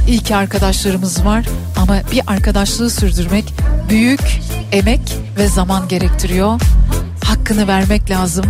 [0.07, 1.45] İyi ki arkadaşlarımız var
[1.77, 3.53] ama bir arkadaşlığı sürdürmek
[3.89, 4.41] büyük
[4.71, 6.61] emek ve zaman gerektiriyor.
[7.23, 8.45] Hakkını vermek lazım.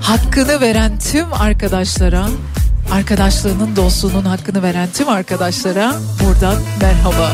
[0.00, 2.26] Hakkını veren tüm arkadaşlara,
[2.92, 5.94] arkadaşlığının, dostluğunun hakkını veren tüm arkadaşlara
[6.24, 7.30] buradan merhaba.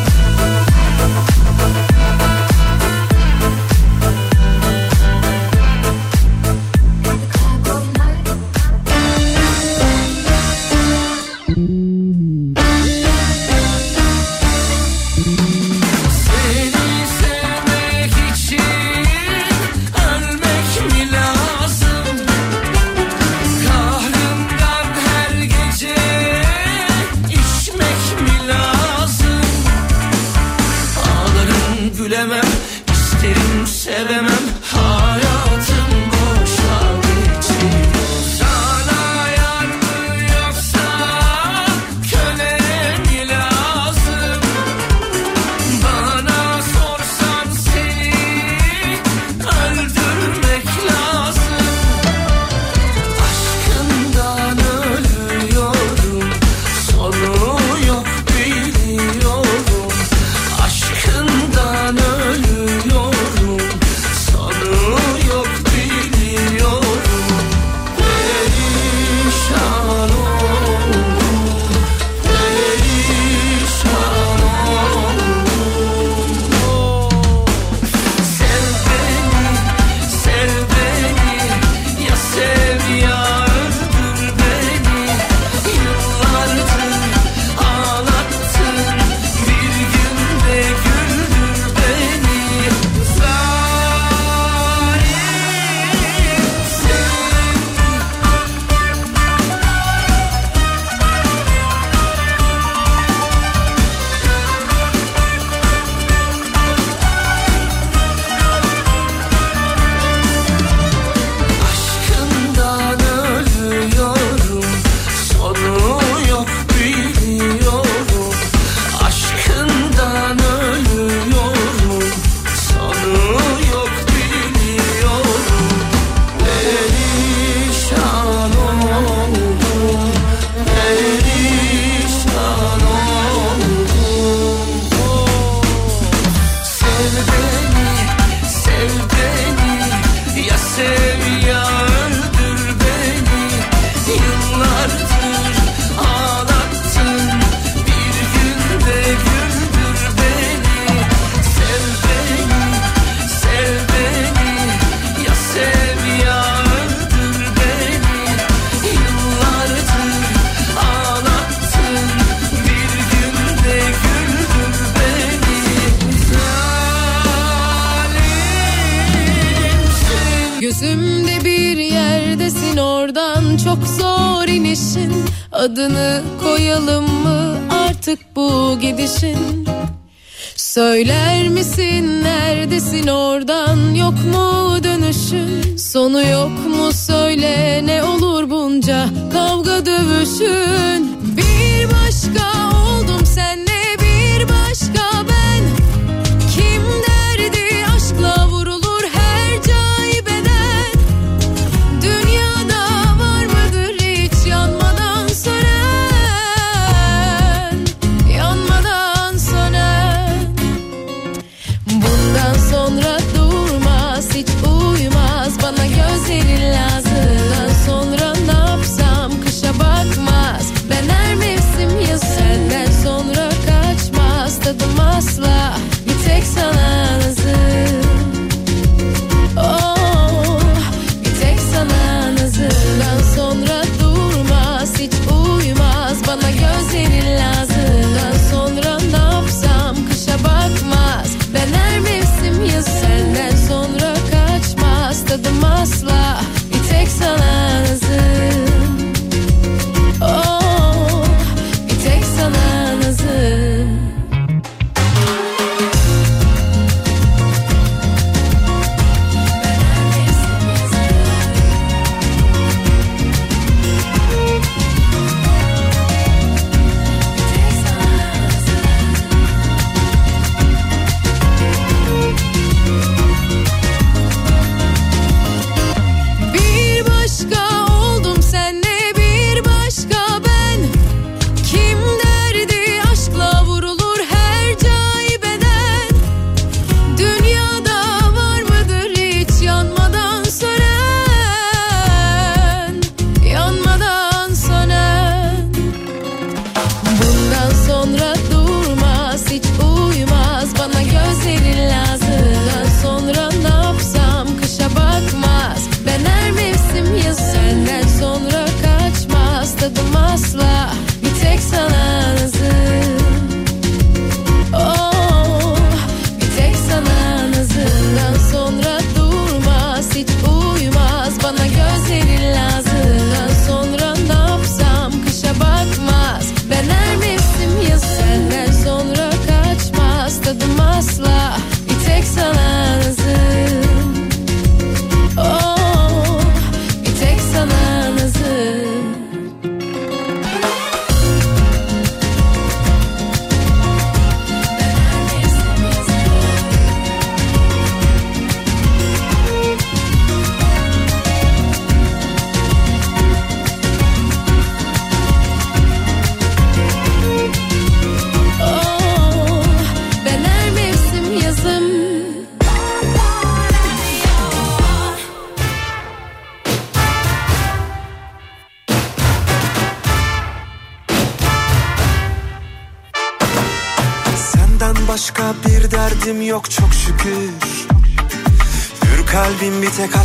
[1.05, 1.34] Seni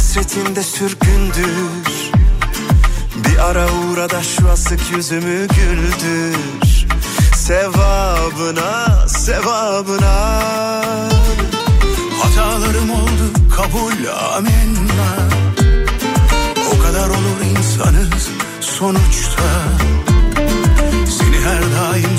[0.09, 2.11] hasretinde sürgündür.
[3.15, 6.87] Bir ara uğra da şu asık yüzümü güldür.
[7.35, 10.43] Sevabına, sevabına.
[12.21, 15.29] Hatalarım oldu kabul amenna.
[16.75, 18.29] O kadar olur insanız
[18.61, 19.43] sonuçta.
[21.19, 22.18] Seni her daim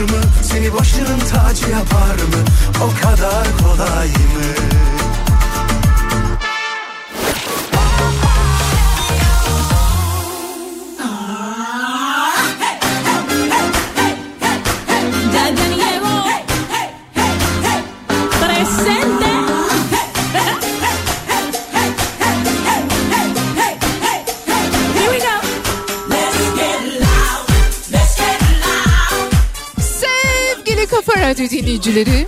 [0.00, 0.20] mı?
[0.42, 2.44] Seni başının tacı yapar mı?
[2.82, 4.95] O kadar kolay mı
[31.26, 32.26] Radyo dinleyicileri.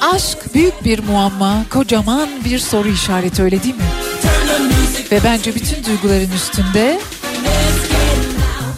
[0.00, 3.82] Aşk büyük bir muamma, kocaman bir soru işareti öyle değil mi?
[5.10, 7.00] Ve bence bütün duyguların üstünde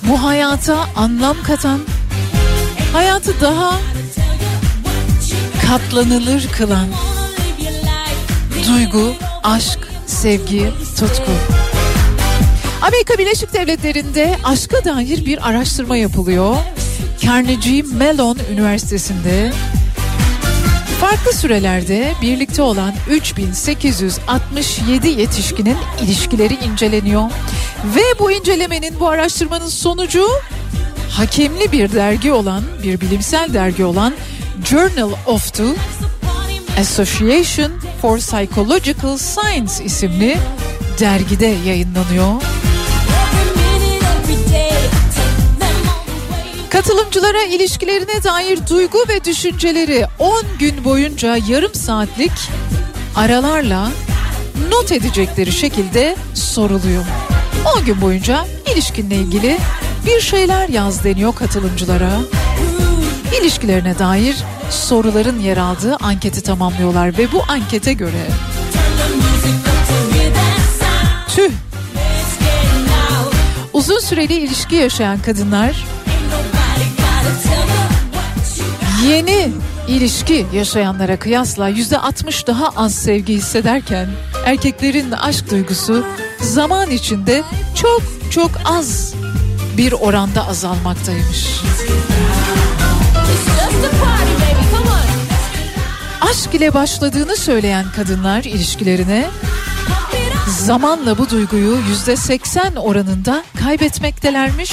[0.02, 1.80] bu hayata anlam katan,
[2.92, 3.80] hayatı daha
[5.66, 6.88] katlanılır kılan
[8.66, 11.32] duygu, aşk, sevgi, tutku.
[12.82, 16.56] Amerika Birleşik Devletleri'nde aşka dair bir araştırma yapılıyor.
[17.26, 19.52] Carnegie Mellon Üniversitesi'nde
[21.00, 27.30] farklı sürelerde birlikte olan 3867 yetişkinin ilişkileri inceleniyor.
[27.96, 30.26] Ve bu incelemenin, bu araştırmanın sonucu
[31.10, 34.14] hakemli bir dergi olan, bir bilimsel dergi olan
[34.64, 35.74] Journal of the
[36.80, 37.72] Association
[38.02, 40.36] for Psychological Science isimli
[41.00, 42.42] dergide yayınlanıyor.
[46.76, 52.32] Katılımcılara ilişkilerine dair duygu ve düşünceleri 10 gün boyunca yarım saatlik
[53.14, 53.90] aralarla
[54.70, 57.04] not edecekleri şekilde soruluyor.
[57.78, 59.58] 10 gün boyunca ilişkinle ilgili
[60.06, 62.10] bir şeyler yaz deniyor katılımcılara.
[63.40, 64.36] İlişkilerine dair
[64.70, 68.26] soruların yer aldığı anketi tamamlıyorlar ve bu ankete göre
[71.36, 71.50] tüh
[73.72, 75.95] uzun süreli ilişki yaşayan kadınlar
[79.08, 79.52] yeni
[79.88, 84.08] ilişki yaşayanlara kıyasla yüzde 60 daha az sevgi hissederken
[84.44, 86.04] erkeklerin aşk duygusu
[86.40, 87.42] zaman içinde
[87.74, 89.14] çok çok az
[89.76, 91.46] bir oranda azalmaktaymış.
[96.20, 99.26] Aşk ile başladığını söyleyen kadınlar ilişkilerine
[100.48, 104.72] zamanla bu duyguyu yüzde 80 oranında kaybetmektelermiş.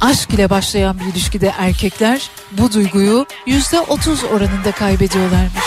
[0.00, 5.64] Aşk ile başlayan bir ilişkide erkekler bu duyguyu yüzde 30 oranında kaybediyorlarmış.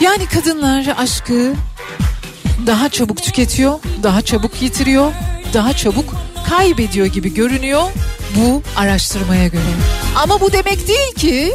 [0.00, 1.52] Yani kadınlar aşkı
[2.66, 5.12] daha çabuk tüketiyor, daha çabuk yitiriyor,
[5.54, 6.14] daha çabuk
[6.48, 7.82] kaybediyor gibi görünüyor
[8.36, 9.62] bu araştırmaya göre.
[10.22, 11.52] Ama bu demek değil ki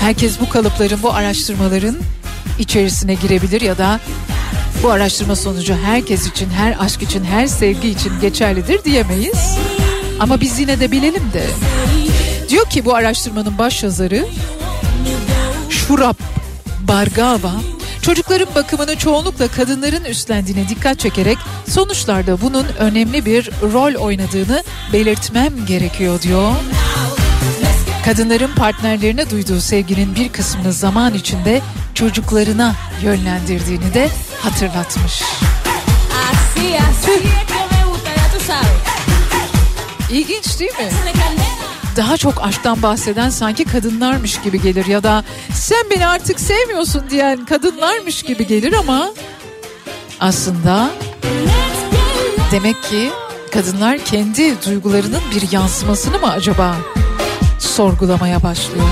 [0.00, 1.96] herkes bu kalıpların, bu araştırmaların
[2.58, 4.00] içerisine girebilir ya da
[4.82, 9.56] bu araştırma sonucu herkes için, her aşk için, her sevgi için geçerlidir diyemeyiz.
[10.20, 11.46] Ama biz yine de bilelim de.
[12.48, 14.26] Diyor ki bu araştırmanın başyazarı
[15.70, 16.16] Şurap
[16.88, 17.52] Bargava
[18.02, 21.38] çocukların bakımını çoğunlukla kadınların üstlendiğine dikkat çekerek
[21.68, 24.62] sonuçlarda bunun önemli bir rol oynadığını
[24.92, 26.52] belirtmem gerekiyor diyor.
[28.04, 31.60] Kadınların partnerlerine duyduğu sevginin bir kısmını zaman içinde
[31.94, 34.08] çocuklarına yönlendirdiğini de
[34.40, 35.22] hatırlatmış.
[40.10, 40.88] İlginç değil mi?
[41.96, 47.44] Daha çok aşktan bahseden sanki kadınlarmış gibi gelir ya da sen beni artık sevmiyorsun diyen
[47.44, 49.10] kadınlarmış gibi gelir ama
[50.20, 50.90] aslında
[52.52, 53.10] demek ki
[53.52, 56.76] kadınlar kendi duygularının bir yansımasını mı acaba
[57.72, 58.86] sorgulamaya başlıyor?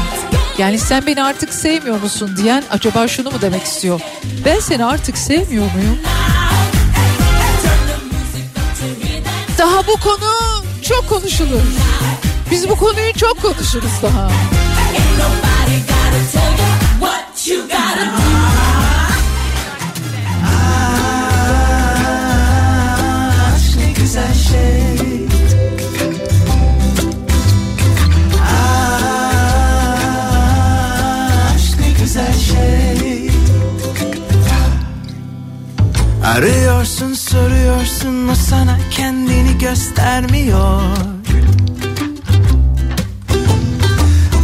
[0.58, 4.00] Yani sen beni artık sevmiyor musun diyen acaba şunu mu demek istiyor?
[4.44, 5.98] Ben seni artık sevmiyor muyum?
[9.58, 10.30] Daha bu konu
[10.82, 11.62] çok konuşulur.
[12.50, 14.30] Biz bu konuyu çok konuşuruz daha.
[23.54, 24.99] Aşk ne güzel şey
[32.20, 33.30] her şey.
[36.24, 40.82] Arıyorsun soruyorsun o sana kendini göstermiyor.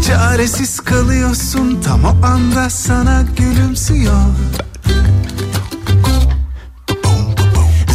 [0.06, 4.22] Çaresiz kalıyorsun tam o anda sana gülümsüyor.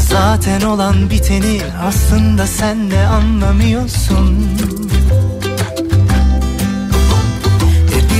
[0.10, 4.48] Zaten olan biteni aslında sen de anlamıyorsun.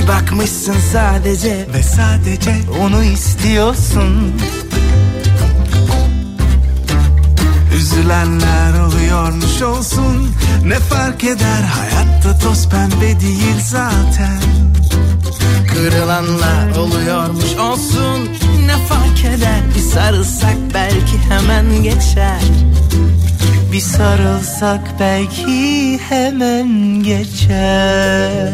[0.02, 4.32] Bir bakmışsın sadece ve sadece onu istiyorsun.
[7.76, 10.34] Üzülenler oluyormuş olsun.
[10.64, 11.62] Ne fark eder?
[11.62, 14.42] Hayatta toz pembe değil zaten.
[15.68, 18.28] Kırılanlar oluyormuş olsun.
[18.66, 19.60] Ne fark eder?
[19.76, 22.42] Bir sarılsak belki hemen geçer.
[23.72, 28.52] Bir sarılsak belki hemen geçer.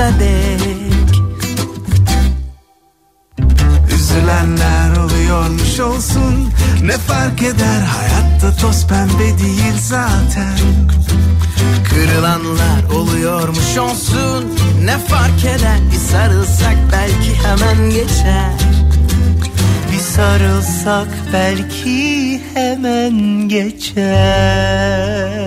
[0.00, 0.60] sonsuza dek
[3.94, 6.52] Üzülenler oluyormuş olsun.
[6.82, 7.80] Ne fark eder?
[7.80, 10.58] Hayatta toz pembe değil zaten.
[11.84, 14.58] Kırılanlar oluyormuş olsun.
[14.84, 15.78] Ne fark eder?
[15.92, 18.52] Bir sarılsak belki hemen geçer.
[19.92, 25.39] Bir sarılsak belki hemen geçer.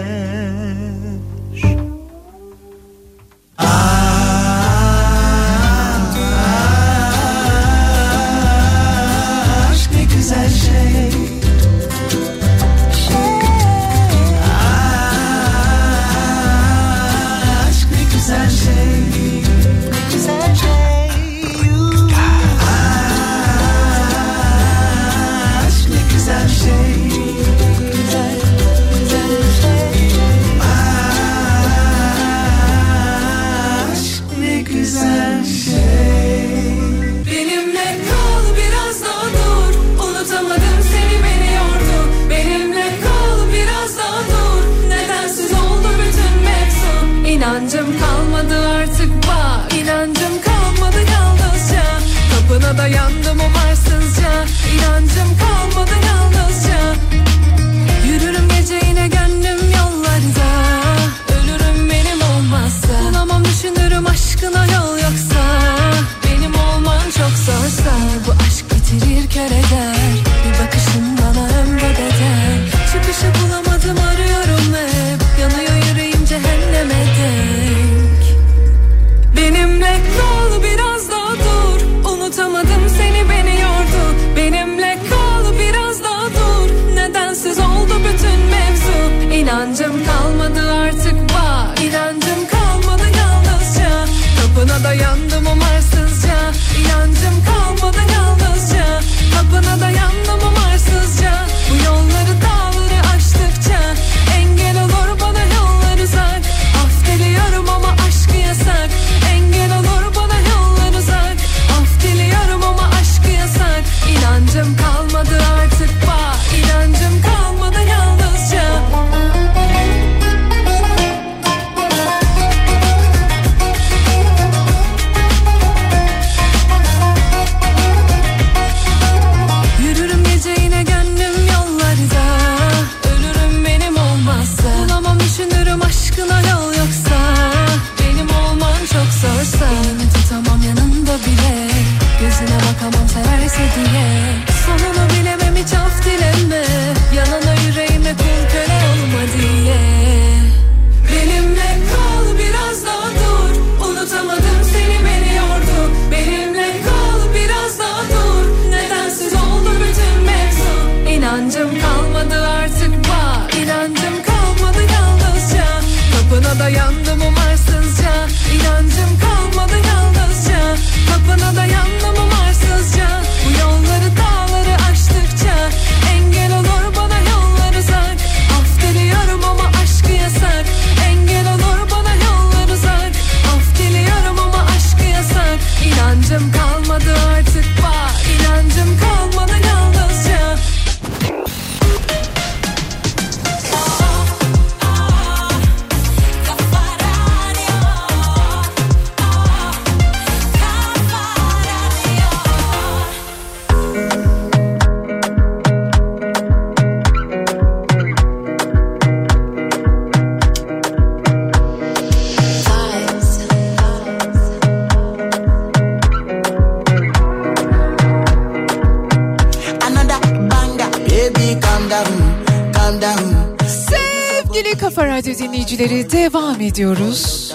[226.44, 227.54] Devam ediyoruz.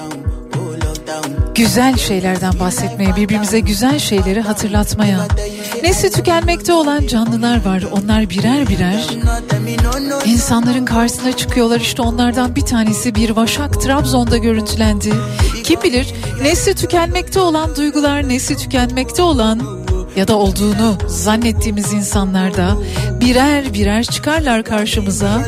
[1.55, 5.27] Güzel şeylerden bahsetmeye, birbirimize güzel şeyleri hatırlatmaya.
[5.83, 7.85] Nesli tükenmekte olan canlılar var.
[7.93, 9.07] Onlar birer birer
[10.27, 11.81] insanların karşısına çıkıyorlar.
[11.81, 15.13] İşte onlardan bir tanesi bir vaşak Trabzon'da görüntülendi.
[15.65, 19.61] Kim bilir nesli tükenmekte olan duygular, nesli tükenmekte olan
[20.17, 22.77] ya da olduğunu zannettiğimiz insanlar da
[23.21, 25.43] birer birer çıkarlar karşımıza.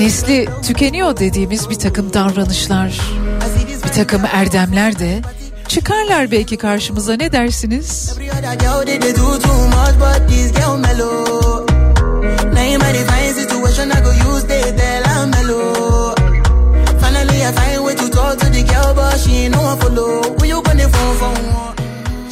[0.00, 3.00] Nesli tükeniyor dediğimiz bir takım davranışlar,
[3.84, 5.20] bir takım erdemler de
[5.68, 8.14] çıkarlar belki karşımıza ne dersiniz?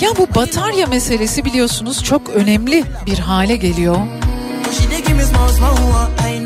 [0.00, 3.96] Ya bu batarya meselesi biliyorsunuz çok önemli bir hale geliyor.
[5.18, 5.24] Me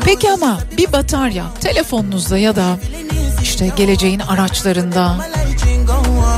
[0.05, 2.77] Peki ama bir batarya telefonunuzda ya da
[3.43, 5.15] işte geleceğin araçlarında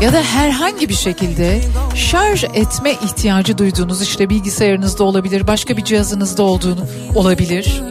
[0.02, 1.62] ya da herhangi bir şekilde
[1.95, 6.86] şarj etme ihtiyacı duyduğunuz işte bilgisayarınızda olabilir, başka bir cihazınızda olduğunu
[7.16, 7.82] olabilir.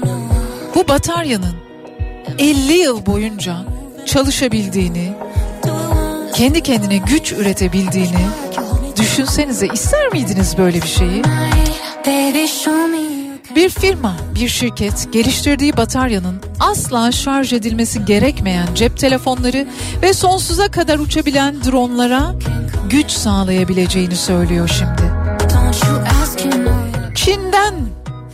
[0.74, 1.54] Bu bataryanın
[2.38, 3.56] 50 yıl boyunca
[4.06, 5.12] çalışabildiğini,
[6.34, 8.26] kendi kendine güç üretebildiğini
[8.98, 11.22] düşünsenize ister miydiniz böyle bir şeyi?
[13.56, 19.66] Bir firma, bir şirket geliştirdiği bataryanın asla şarj edilmesi gerekmeyen cep telefonları
[20.02, 22.35] ve sonsuza kadar uçabilen dronlara
[22.90, 25.12] güç sağlayabileceğini söylüyor şimdi.
[27.14, 27.74] Çin'den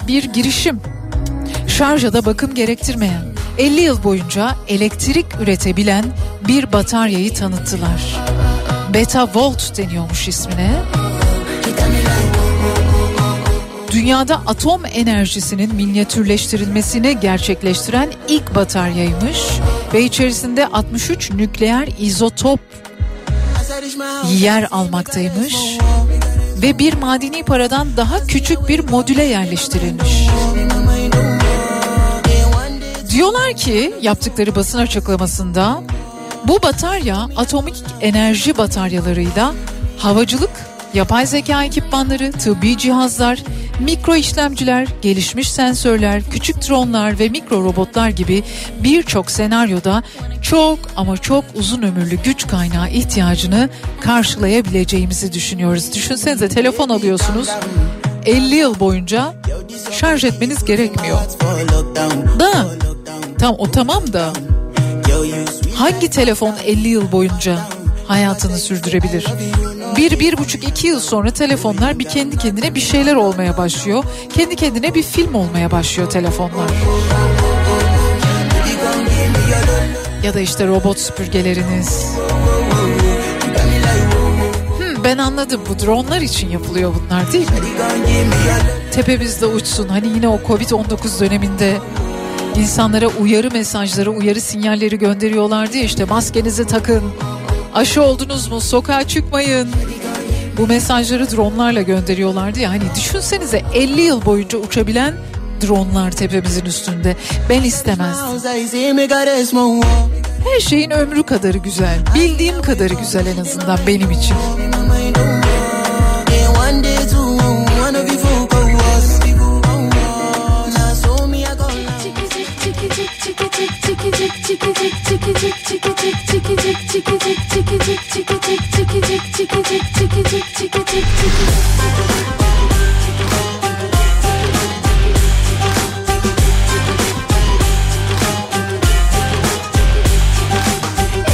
[0.09, 0.81] bir girişim.
[1.69, 3.23] Şarja da bakım gerektirmeyen,
[3.59, 6.05] 50 yıl boyunca elektrik üretebilen
[6.49, 8.17] bir bataryayı tanıttılar.
[8.95, 10.83] Beta Volt deniyormuş ismine.
[14.01, 19.39] Dünyada atom enerjisinin minyatürleştirilmesini gerçekleştiren ilk bataryaymış
[19.95, 22.61] ve içerisinde 63 nükleer izotop
[24.39, 25.55] yer almaktaymış
[26.63, 30.29] ve bir madeni paradan daha küçük bir modüle yerleştirilmiş.
[33.11, 35.83] Diyorlar ki yaptıkları basın açıklamasında
[36.45, 39.55] bu batarya atomik enerji bataryalarıyla
[39.99, 40.51] havacılık,
[40.95, 43.43] yapay zeka ekipmanları, tıbbi cihazlar,
[43.81, 48.43] mikro işlemciler, gelişmiş sensörler, küçük dronlar ve mikro robotlar gibi
[48.83, 50.03] birçok senaryoda
[50.43, 53.69] çok ama çok uzun ömürlü güç kaynağı ihtiyacını
[54.01, 55.95] karşılayabileceğimizi düşünüyoruz.
[55.95, 57.49] Düşünsenize telefon alıyorsunuz
[58.27, 59.35] 50 yıl boyunca
[59.91, 61.19] şarj etmeniz gerekmiyor.
[62.41, 62.67] Da
[63.39, 64.33] tam o tamam da
[65.75, 67.59] hangi telefon 50 yıl boyunca
[68.11, 69.27] hayatını sürdürebilir?
[69.97, 74.05] Bir, bir buçuk, iki yıl sonra telefonlar bir kendi kendine bir şeyler olmaya başlıyor.
[74.35, 76.71] Kendi kendine bir film olmaya başlıyor telefonlar.
[80.25, 82.07] Ya da işte robot süpürgeleriniz.
[84.79, 87.57] Hmm, ben anladım bu dronlar için yapılıyor bunlar değil mi?
[88.93, 91.79] Tepemizde uçsun hani yine o Covid-19 döneminde
[92.57, 97.03] insanlara uyarı mesajları, uyarı sinyalleri gönderiyorlardı ya işte maskenizi takın,
[97.75, 99.69] aşı oldunuz mu, sokağa çıkmayın.
[100.59, 105.15] Bu mesajları dronlarla gönderiyorlardı ya hani düşünsenize 50 yıl boyunca uçabilen
[105.67, 107.17] dronlar tepemizin üstünde.
[107.49, 108.17] Ben istemez.
[108.23, 109.85] House, I say me got a small one.
[110.53, 111.99] Her şeyin ömrü kadarı güzel.
[112.15, 114.37] Bildiğim kadarı güzel en azından benim için.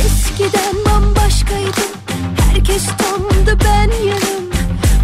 [0.05, 1.73] Eskiden bambaşkaydım
[2.51, 4.51] Herkes tamdı ben yarım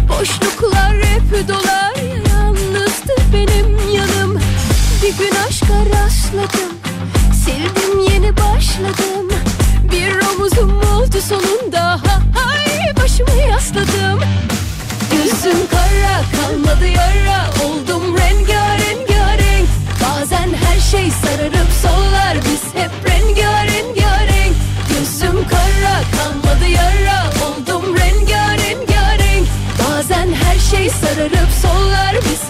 [0.09, 1.95] Boşluklar hep dolar
[2.29, 4.39] Yalnızdı benim yanım
[5.03, 6.72] Bir gün aşka rastladım
[8.73, 9.27] başladım.
[9.91, 11.91] Bir omuzum oldu sonunda.
[11.91, 14.19] Ha, Hay başımı yasladım.
[15.11, 17.49] Gözüm kara kalmadı yara.
[17.65, 19.67] Oldum rengarenk
[20.03, 22.37] Bazen her şey sararıp sollar.
[22.37, 24.55] Biz hep rengarenk
[24.89, 27.23] Gözüm kara kalmadı yara.
[27.45, 29.47] Oldum rengarenk
[29.79, 32.15] Bazen her şey sararıp sollar.
[32.15, 32.42] Biz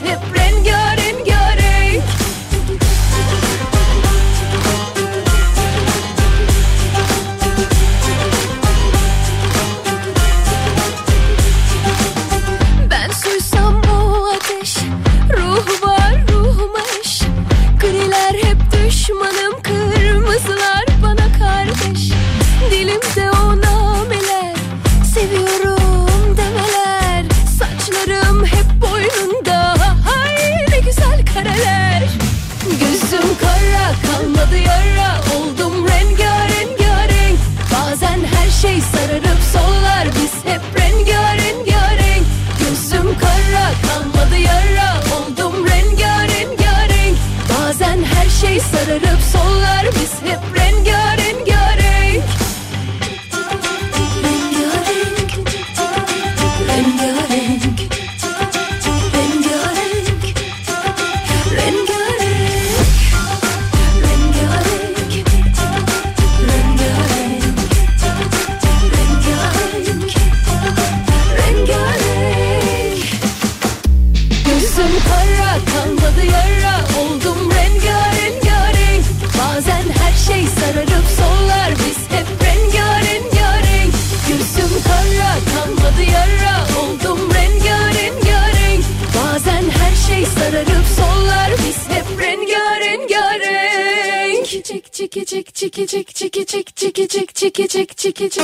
[97.44, 98.44] çiki çik çiki çik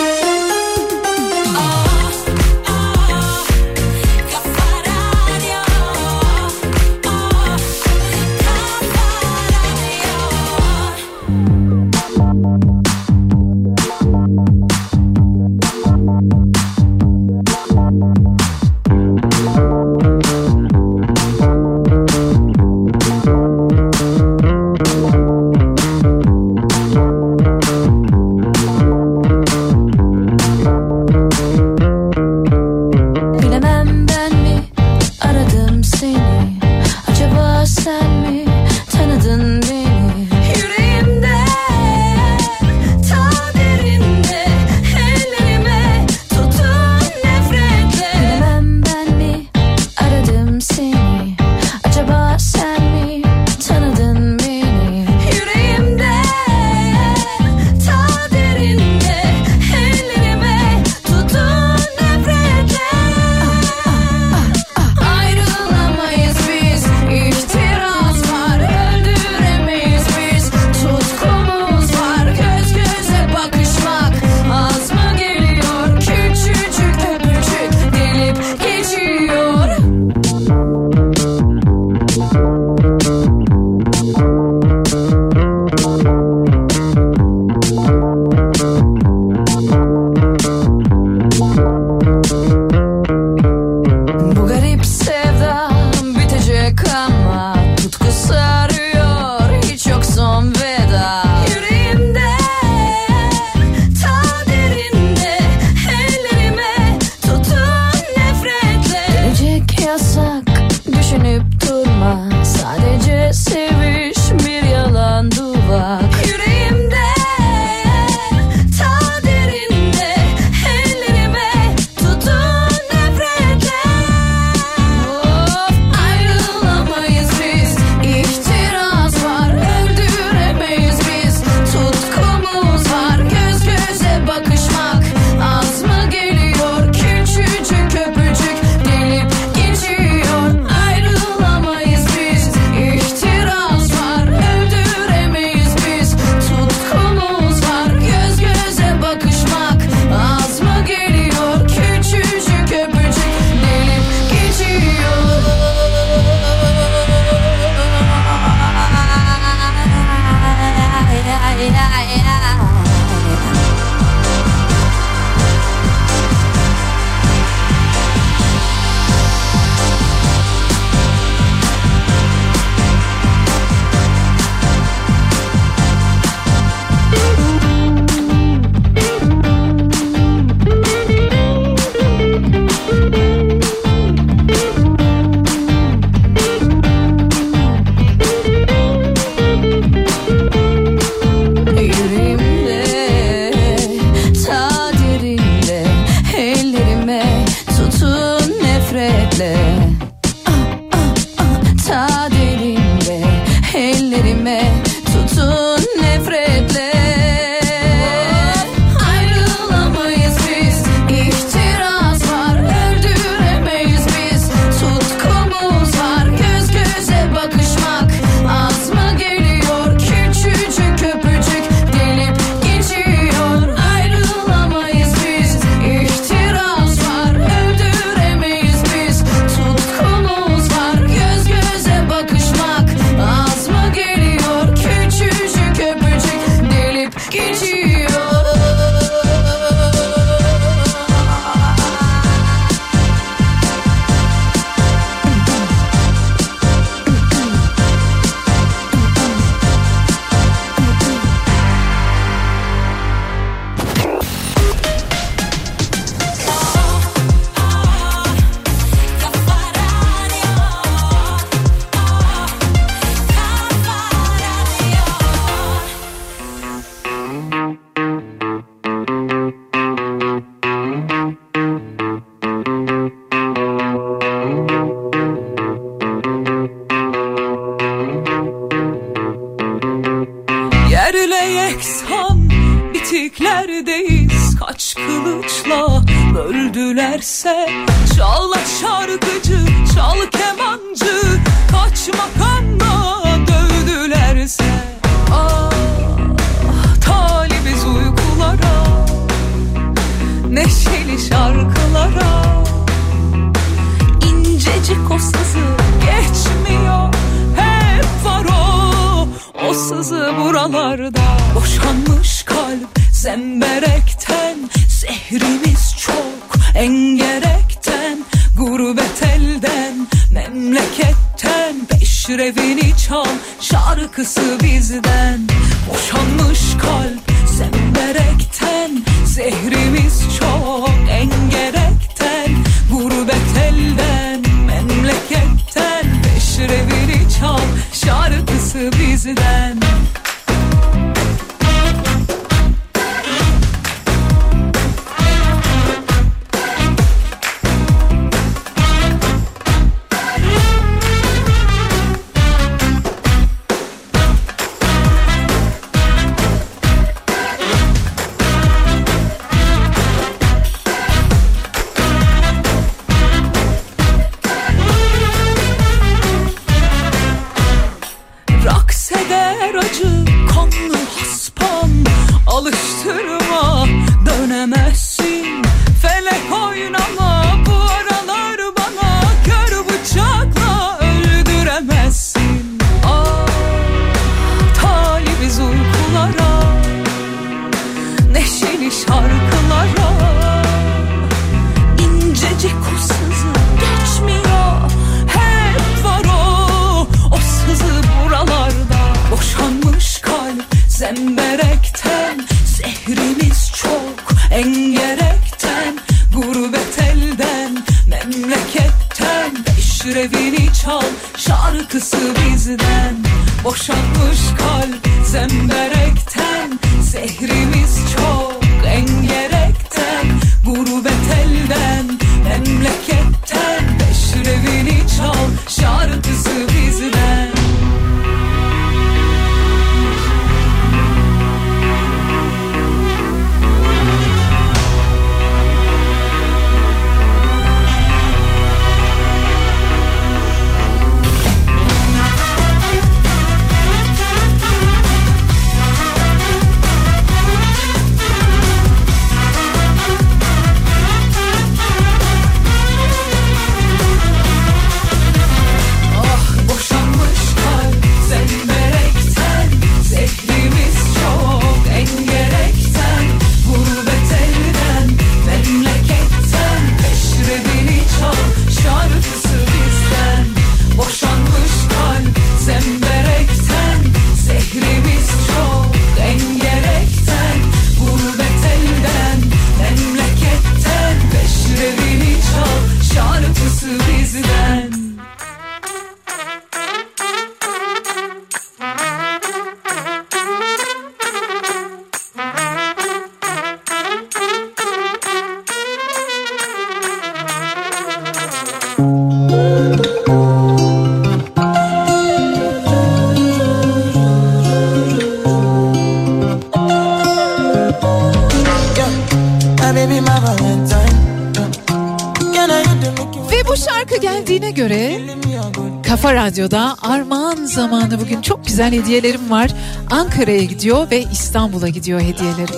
[518.80, 519.72] güzel hediyelerim var.
[520.10, 522.76] Ankara'ya gidiyor ve İstanbul'a gidiyor hediyelerim.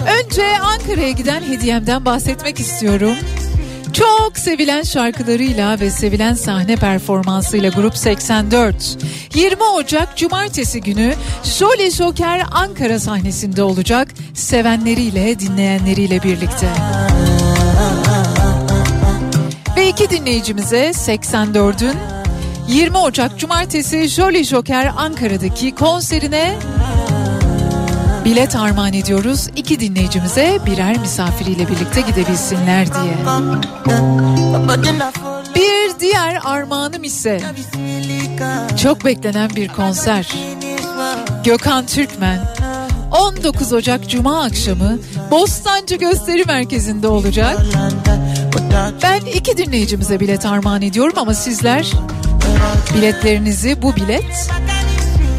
[0.00, 3.14] Önce Ankara'ya giden hediyemden bahsetmek istiyorum.
[3.92, 8.96] Çok sevilen şarkılarıyla ve sevilen sahne performansıyla Grup 84.
[9.34, 11.14] 20 Ocak Cumartesi günü
[11.44, 14.08] Jolly Joker Ankara sahnesinde olacak.
[14.34, 16.68] Sevenleriyle, dinleyenleriyle birlikte
[19.94, 21.96] iki dinleyicimize 84'ün
[22.68, 26.58] 20 Ocak Cumartesi Jolly Joker Ankara'daki konserine
[28.24, 29.48] bilet armağan ediyoruz.
[29.56, 33.14] İki dinleyicimize birer misafiriyle birlikte gidebilsinler diye.
[35.54, 37.40] Bir diğer armağanım ise
[38.82, 40.32] çok beklenen bir konser.
[41.44, 42.38] Gökhan Türkmen
[43.10, 44.98] 19 Ocak Cuma akşamı
[45.30, 47.56] Bostancı Gösteri Merkezi'nde olacak.
[49.02, 51.92] Ben iki dinleyicimize bilet armağan ediyorum ama sizler
[52.94, 54.50] biletlerinizi bu bilet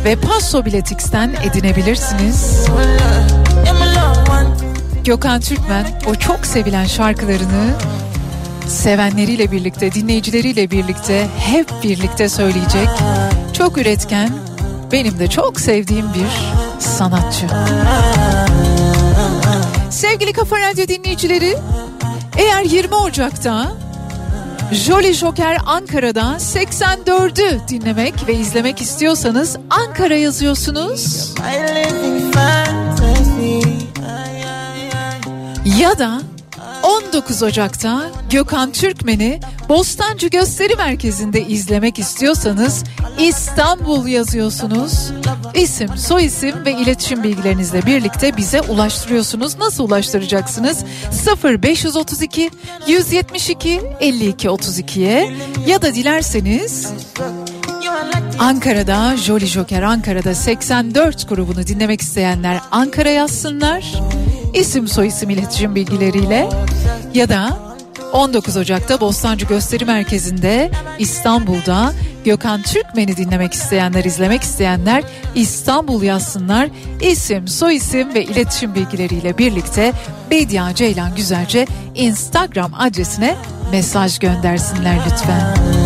[0.06, 2.66] ve Passo Biletix'ten edinebilirsiniz.
[5.04, 7.74] Gökhan Türkmen o çok sevilen şarkılarını
[8.68, 12.90] sevenleriyle birlikte, dinleyicileriyle birlikte hep birlikte söyleyecek.
[13.54, 14.30] Çok üretken,
[14.92, 16.28] benim de çok sevdiğim bir
[16.80, 17.48] sanatçı.
[19.90, 21.58] Sevgili Kafa Radyo dinleyicileri,
[22.38, 23.72] eğer 20 Ocak'ta
[24.72, 31.34] Jolly Joker Ankara'da 84'ü dinlemek ve izlemek istiyorsanız Ankara yazıyorsunuz.
[35.80, 36.22] Ya da
[36.84, 39.40] 19 Ocak'ta Gökhan Türkmen'i
[39.70, 42.84] Bostancı Gösteri Merkezi'nde izlemek istiyorsanız
[43.20, 45.12] İstanbul yazıyorsunuz.
[45.54, 49.58] İsim, soyisim ve iletişim bilgilerinizle birlikte bize ulaştırıyorsunuz.
[49.60, 50.84] Nasıl ulaştıracaksınız?
[51.44, 52.50] 0532
[52.88, 55.34] 172 52 32'ye
[55.68, 56.94] ya da dilerseniz
[58.40, 63.94] Ankara'da Jolly Joker Ankara'da 84 grubunu dinlemek isteyenler Ankara yazsınlar.
[64.54, 66.50] İsim soyisim iletişim bilgileriyle
[67.14, 67.75] ya da
[68.16, 71.94] 19 Ocak'ta Bostancı Gösteri Merkezi'nde İstanbul'da
[72.26, 75.04] Gökhan Türkmen'i dinlemek isteyenler, izlemek isteyenler
[75.36, 76.70] İstanbul yazsınlar.
[77.02, 79.94] İsim, soyisim ve iletişim bilgileriyle birlikte
[80.32, 83.36] Bedia Ceylan Güzelce Instagram adresine
[83.72, 85.85] mesaj göndersinler lütfen.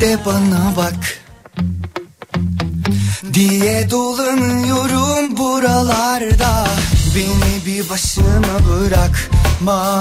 [0.00, 1.18] De bana bak.
[3.34, 6.66] Diye dolanıyorum buralarda.
[7.14, 10.00] Beni bir başıma bırakma.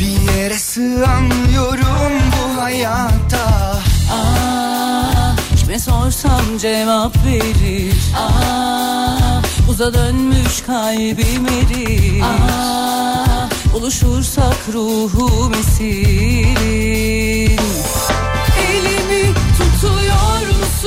[0.00, 3.72] Bir yere sığamıyorum bu hayatta
[4.12, 7.94] Aa, kime sorsam cevap verir.
[8.18, 9.40] Aa,
[9.70, 12.22] uza dönmüş kalbim erir.
[12.22, 17.58] Aa, buluşursak ruhum tutuyor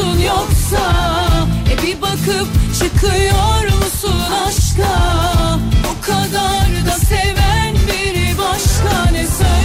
[0.02, 0.94] musun yoksa?
[1.72, 2.48] E bir bakıp
[2.80, 5.00] çıkıyor musun aşka?
[5.92, 9.61] O kadar da seven biri başka ne söyler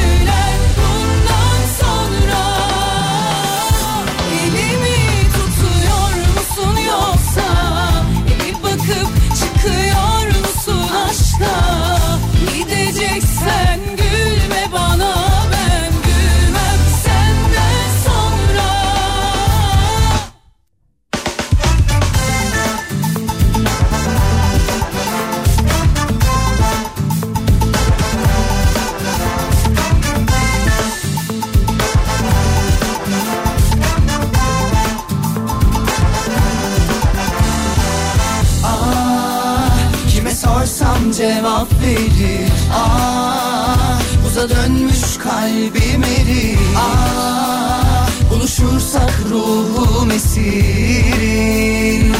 [44.51, 52.12] Dönmüş kalbim erir Ah, Buluşursak ruhum esirir.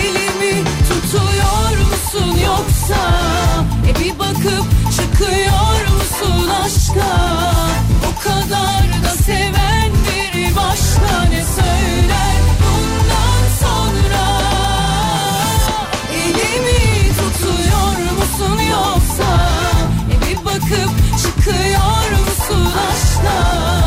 [0.00, 3.02] Elimi tutuyor musun yoksa?
[3.90, 4.66] E bir bakıp
[4.96, 7.12] çıkıyor musun aşka?
[8.08, 12.39] O kadar da seven biri başka ne söyler
[21.50, 23.79] çıkıyor musun aşka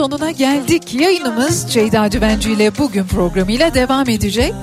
[0.00, 0.94] sonuna geldik.
[0.94, 4.54] Yayınımız Ceyda Cüvenci ile bugün programıyla devam edecek.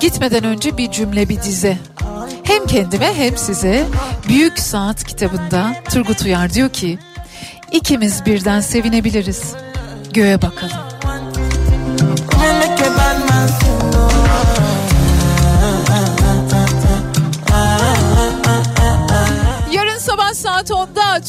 [0.00, 1.78] Gitmeden önce bir cümle bir dize.
[2.42, 3.86] Hem kendime hem size
[4.28, 6.98] Büyük Saat kitabında Turgut Uyar diyor ki
[7.72, 9.54] ikimiz birden sevinebiliriz.
[10.12, 10.85] Göğe bakalım.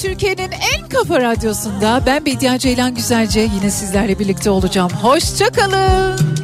[0.02, 4.92] Türkiye'nin en kafa radyosunda ben Bediye Ceylan Güzelce yine sizlerle birlikte olacağım.
[4.92, 6.37] Hoşçakalın.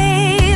[0.00, 0.49] say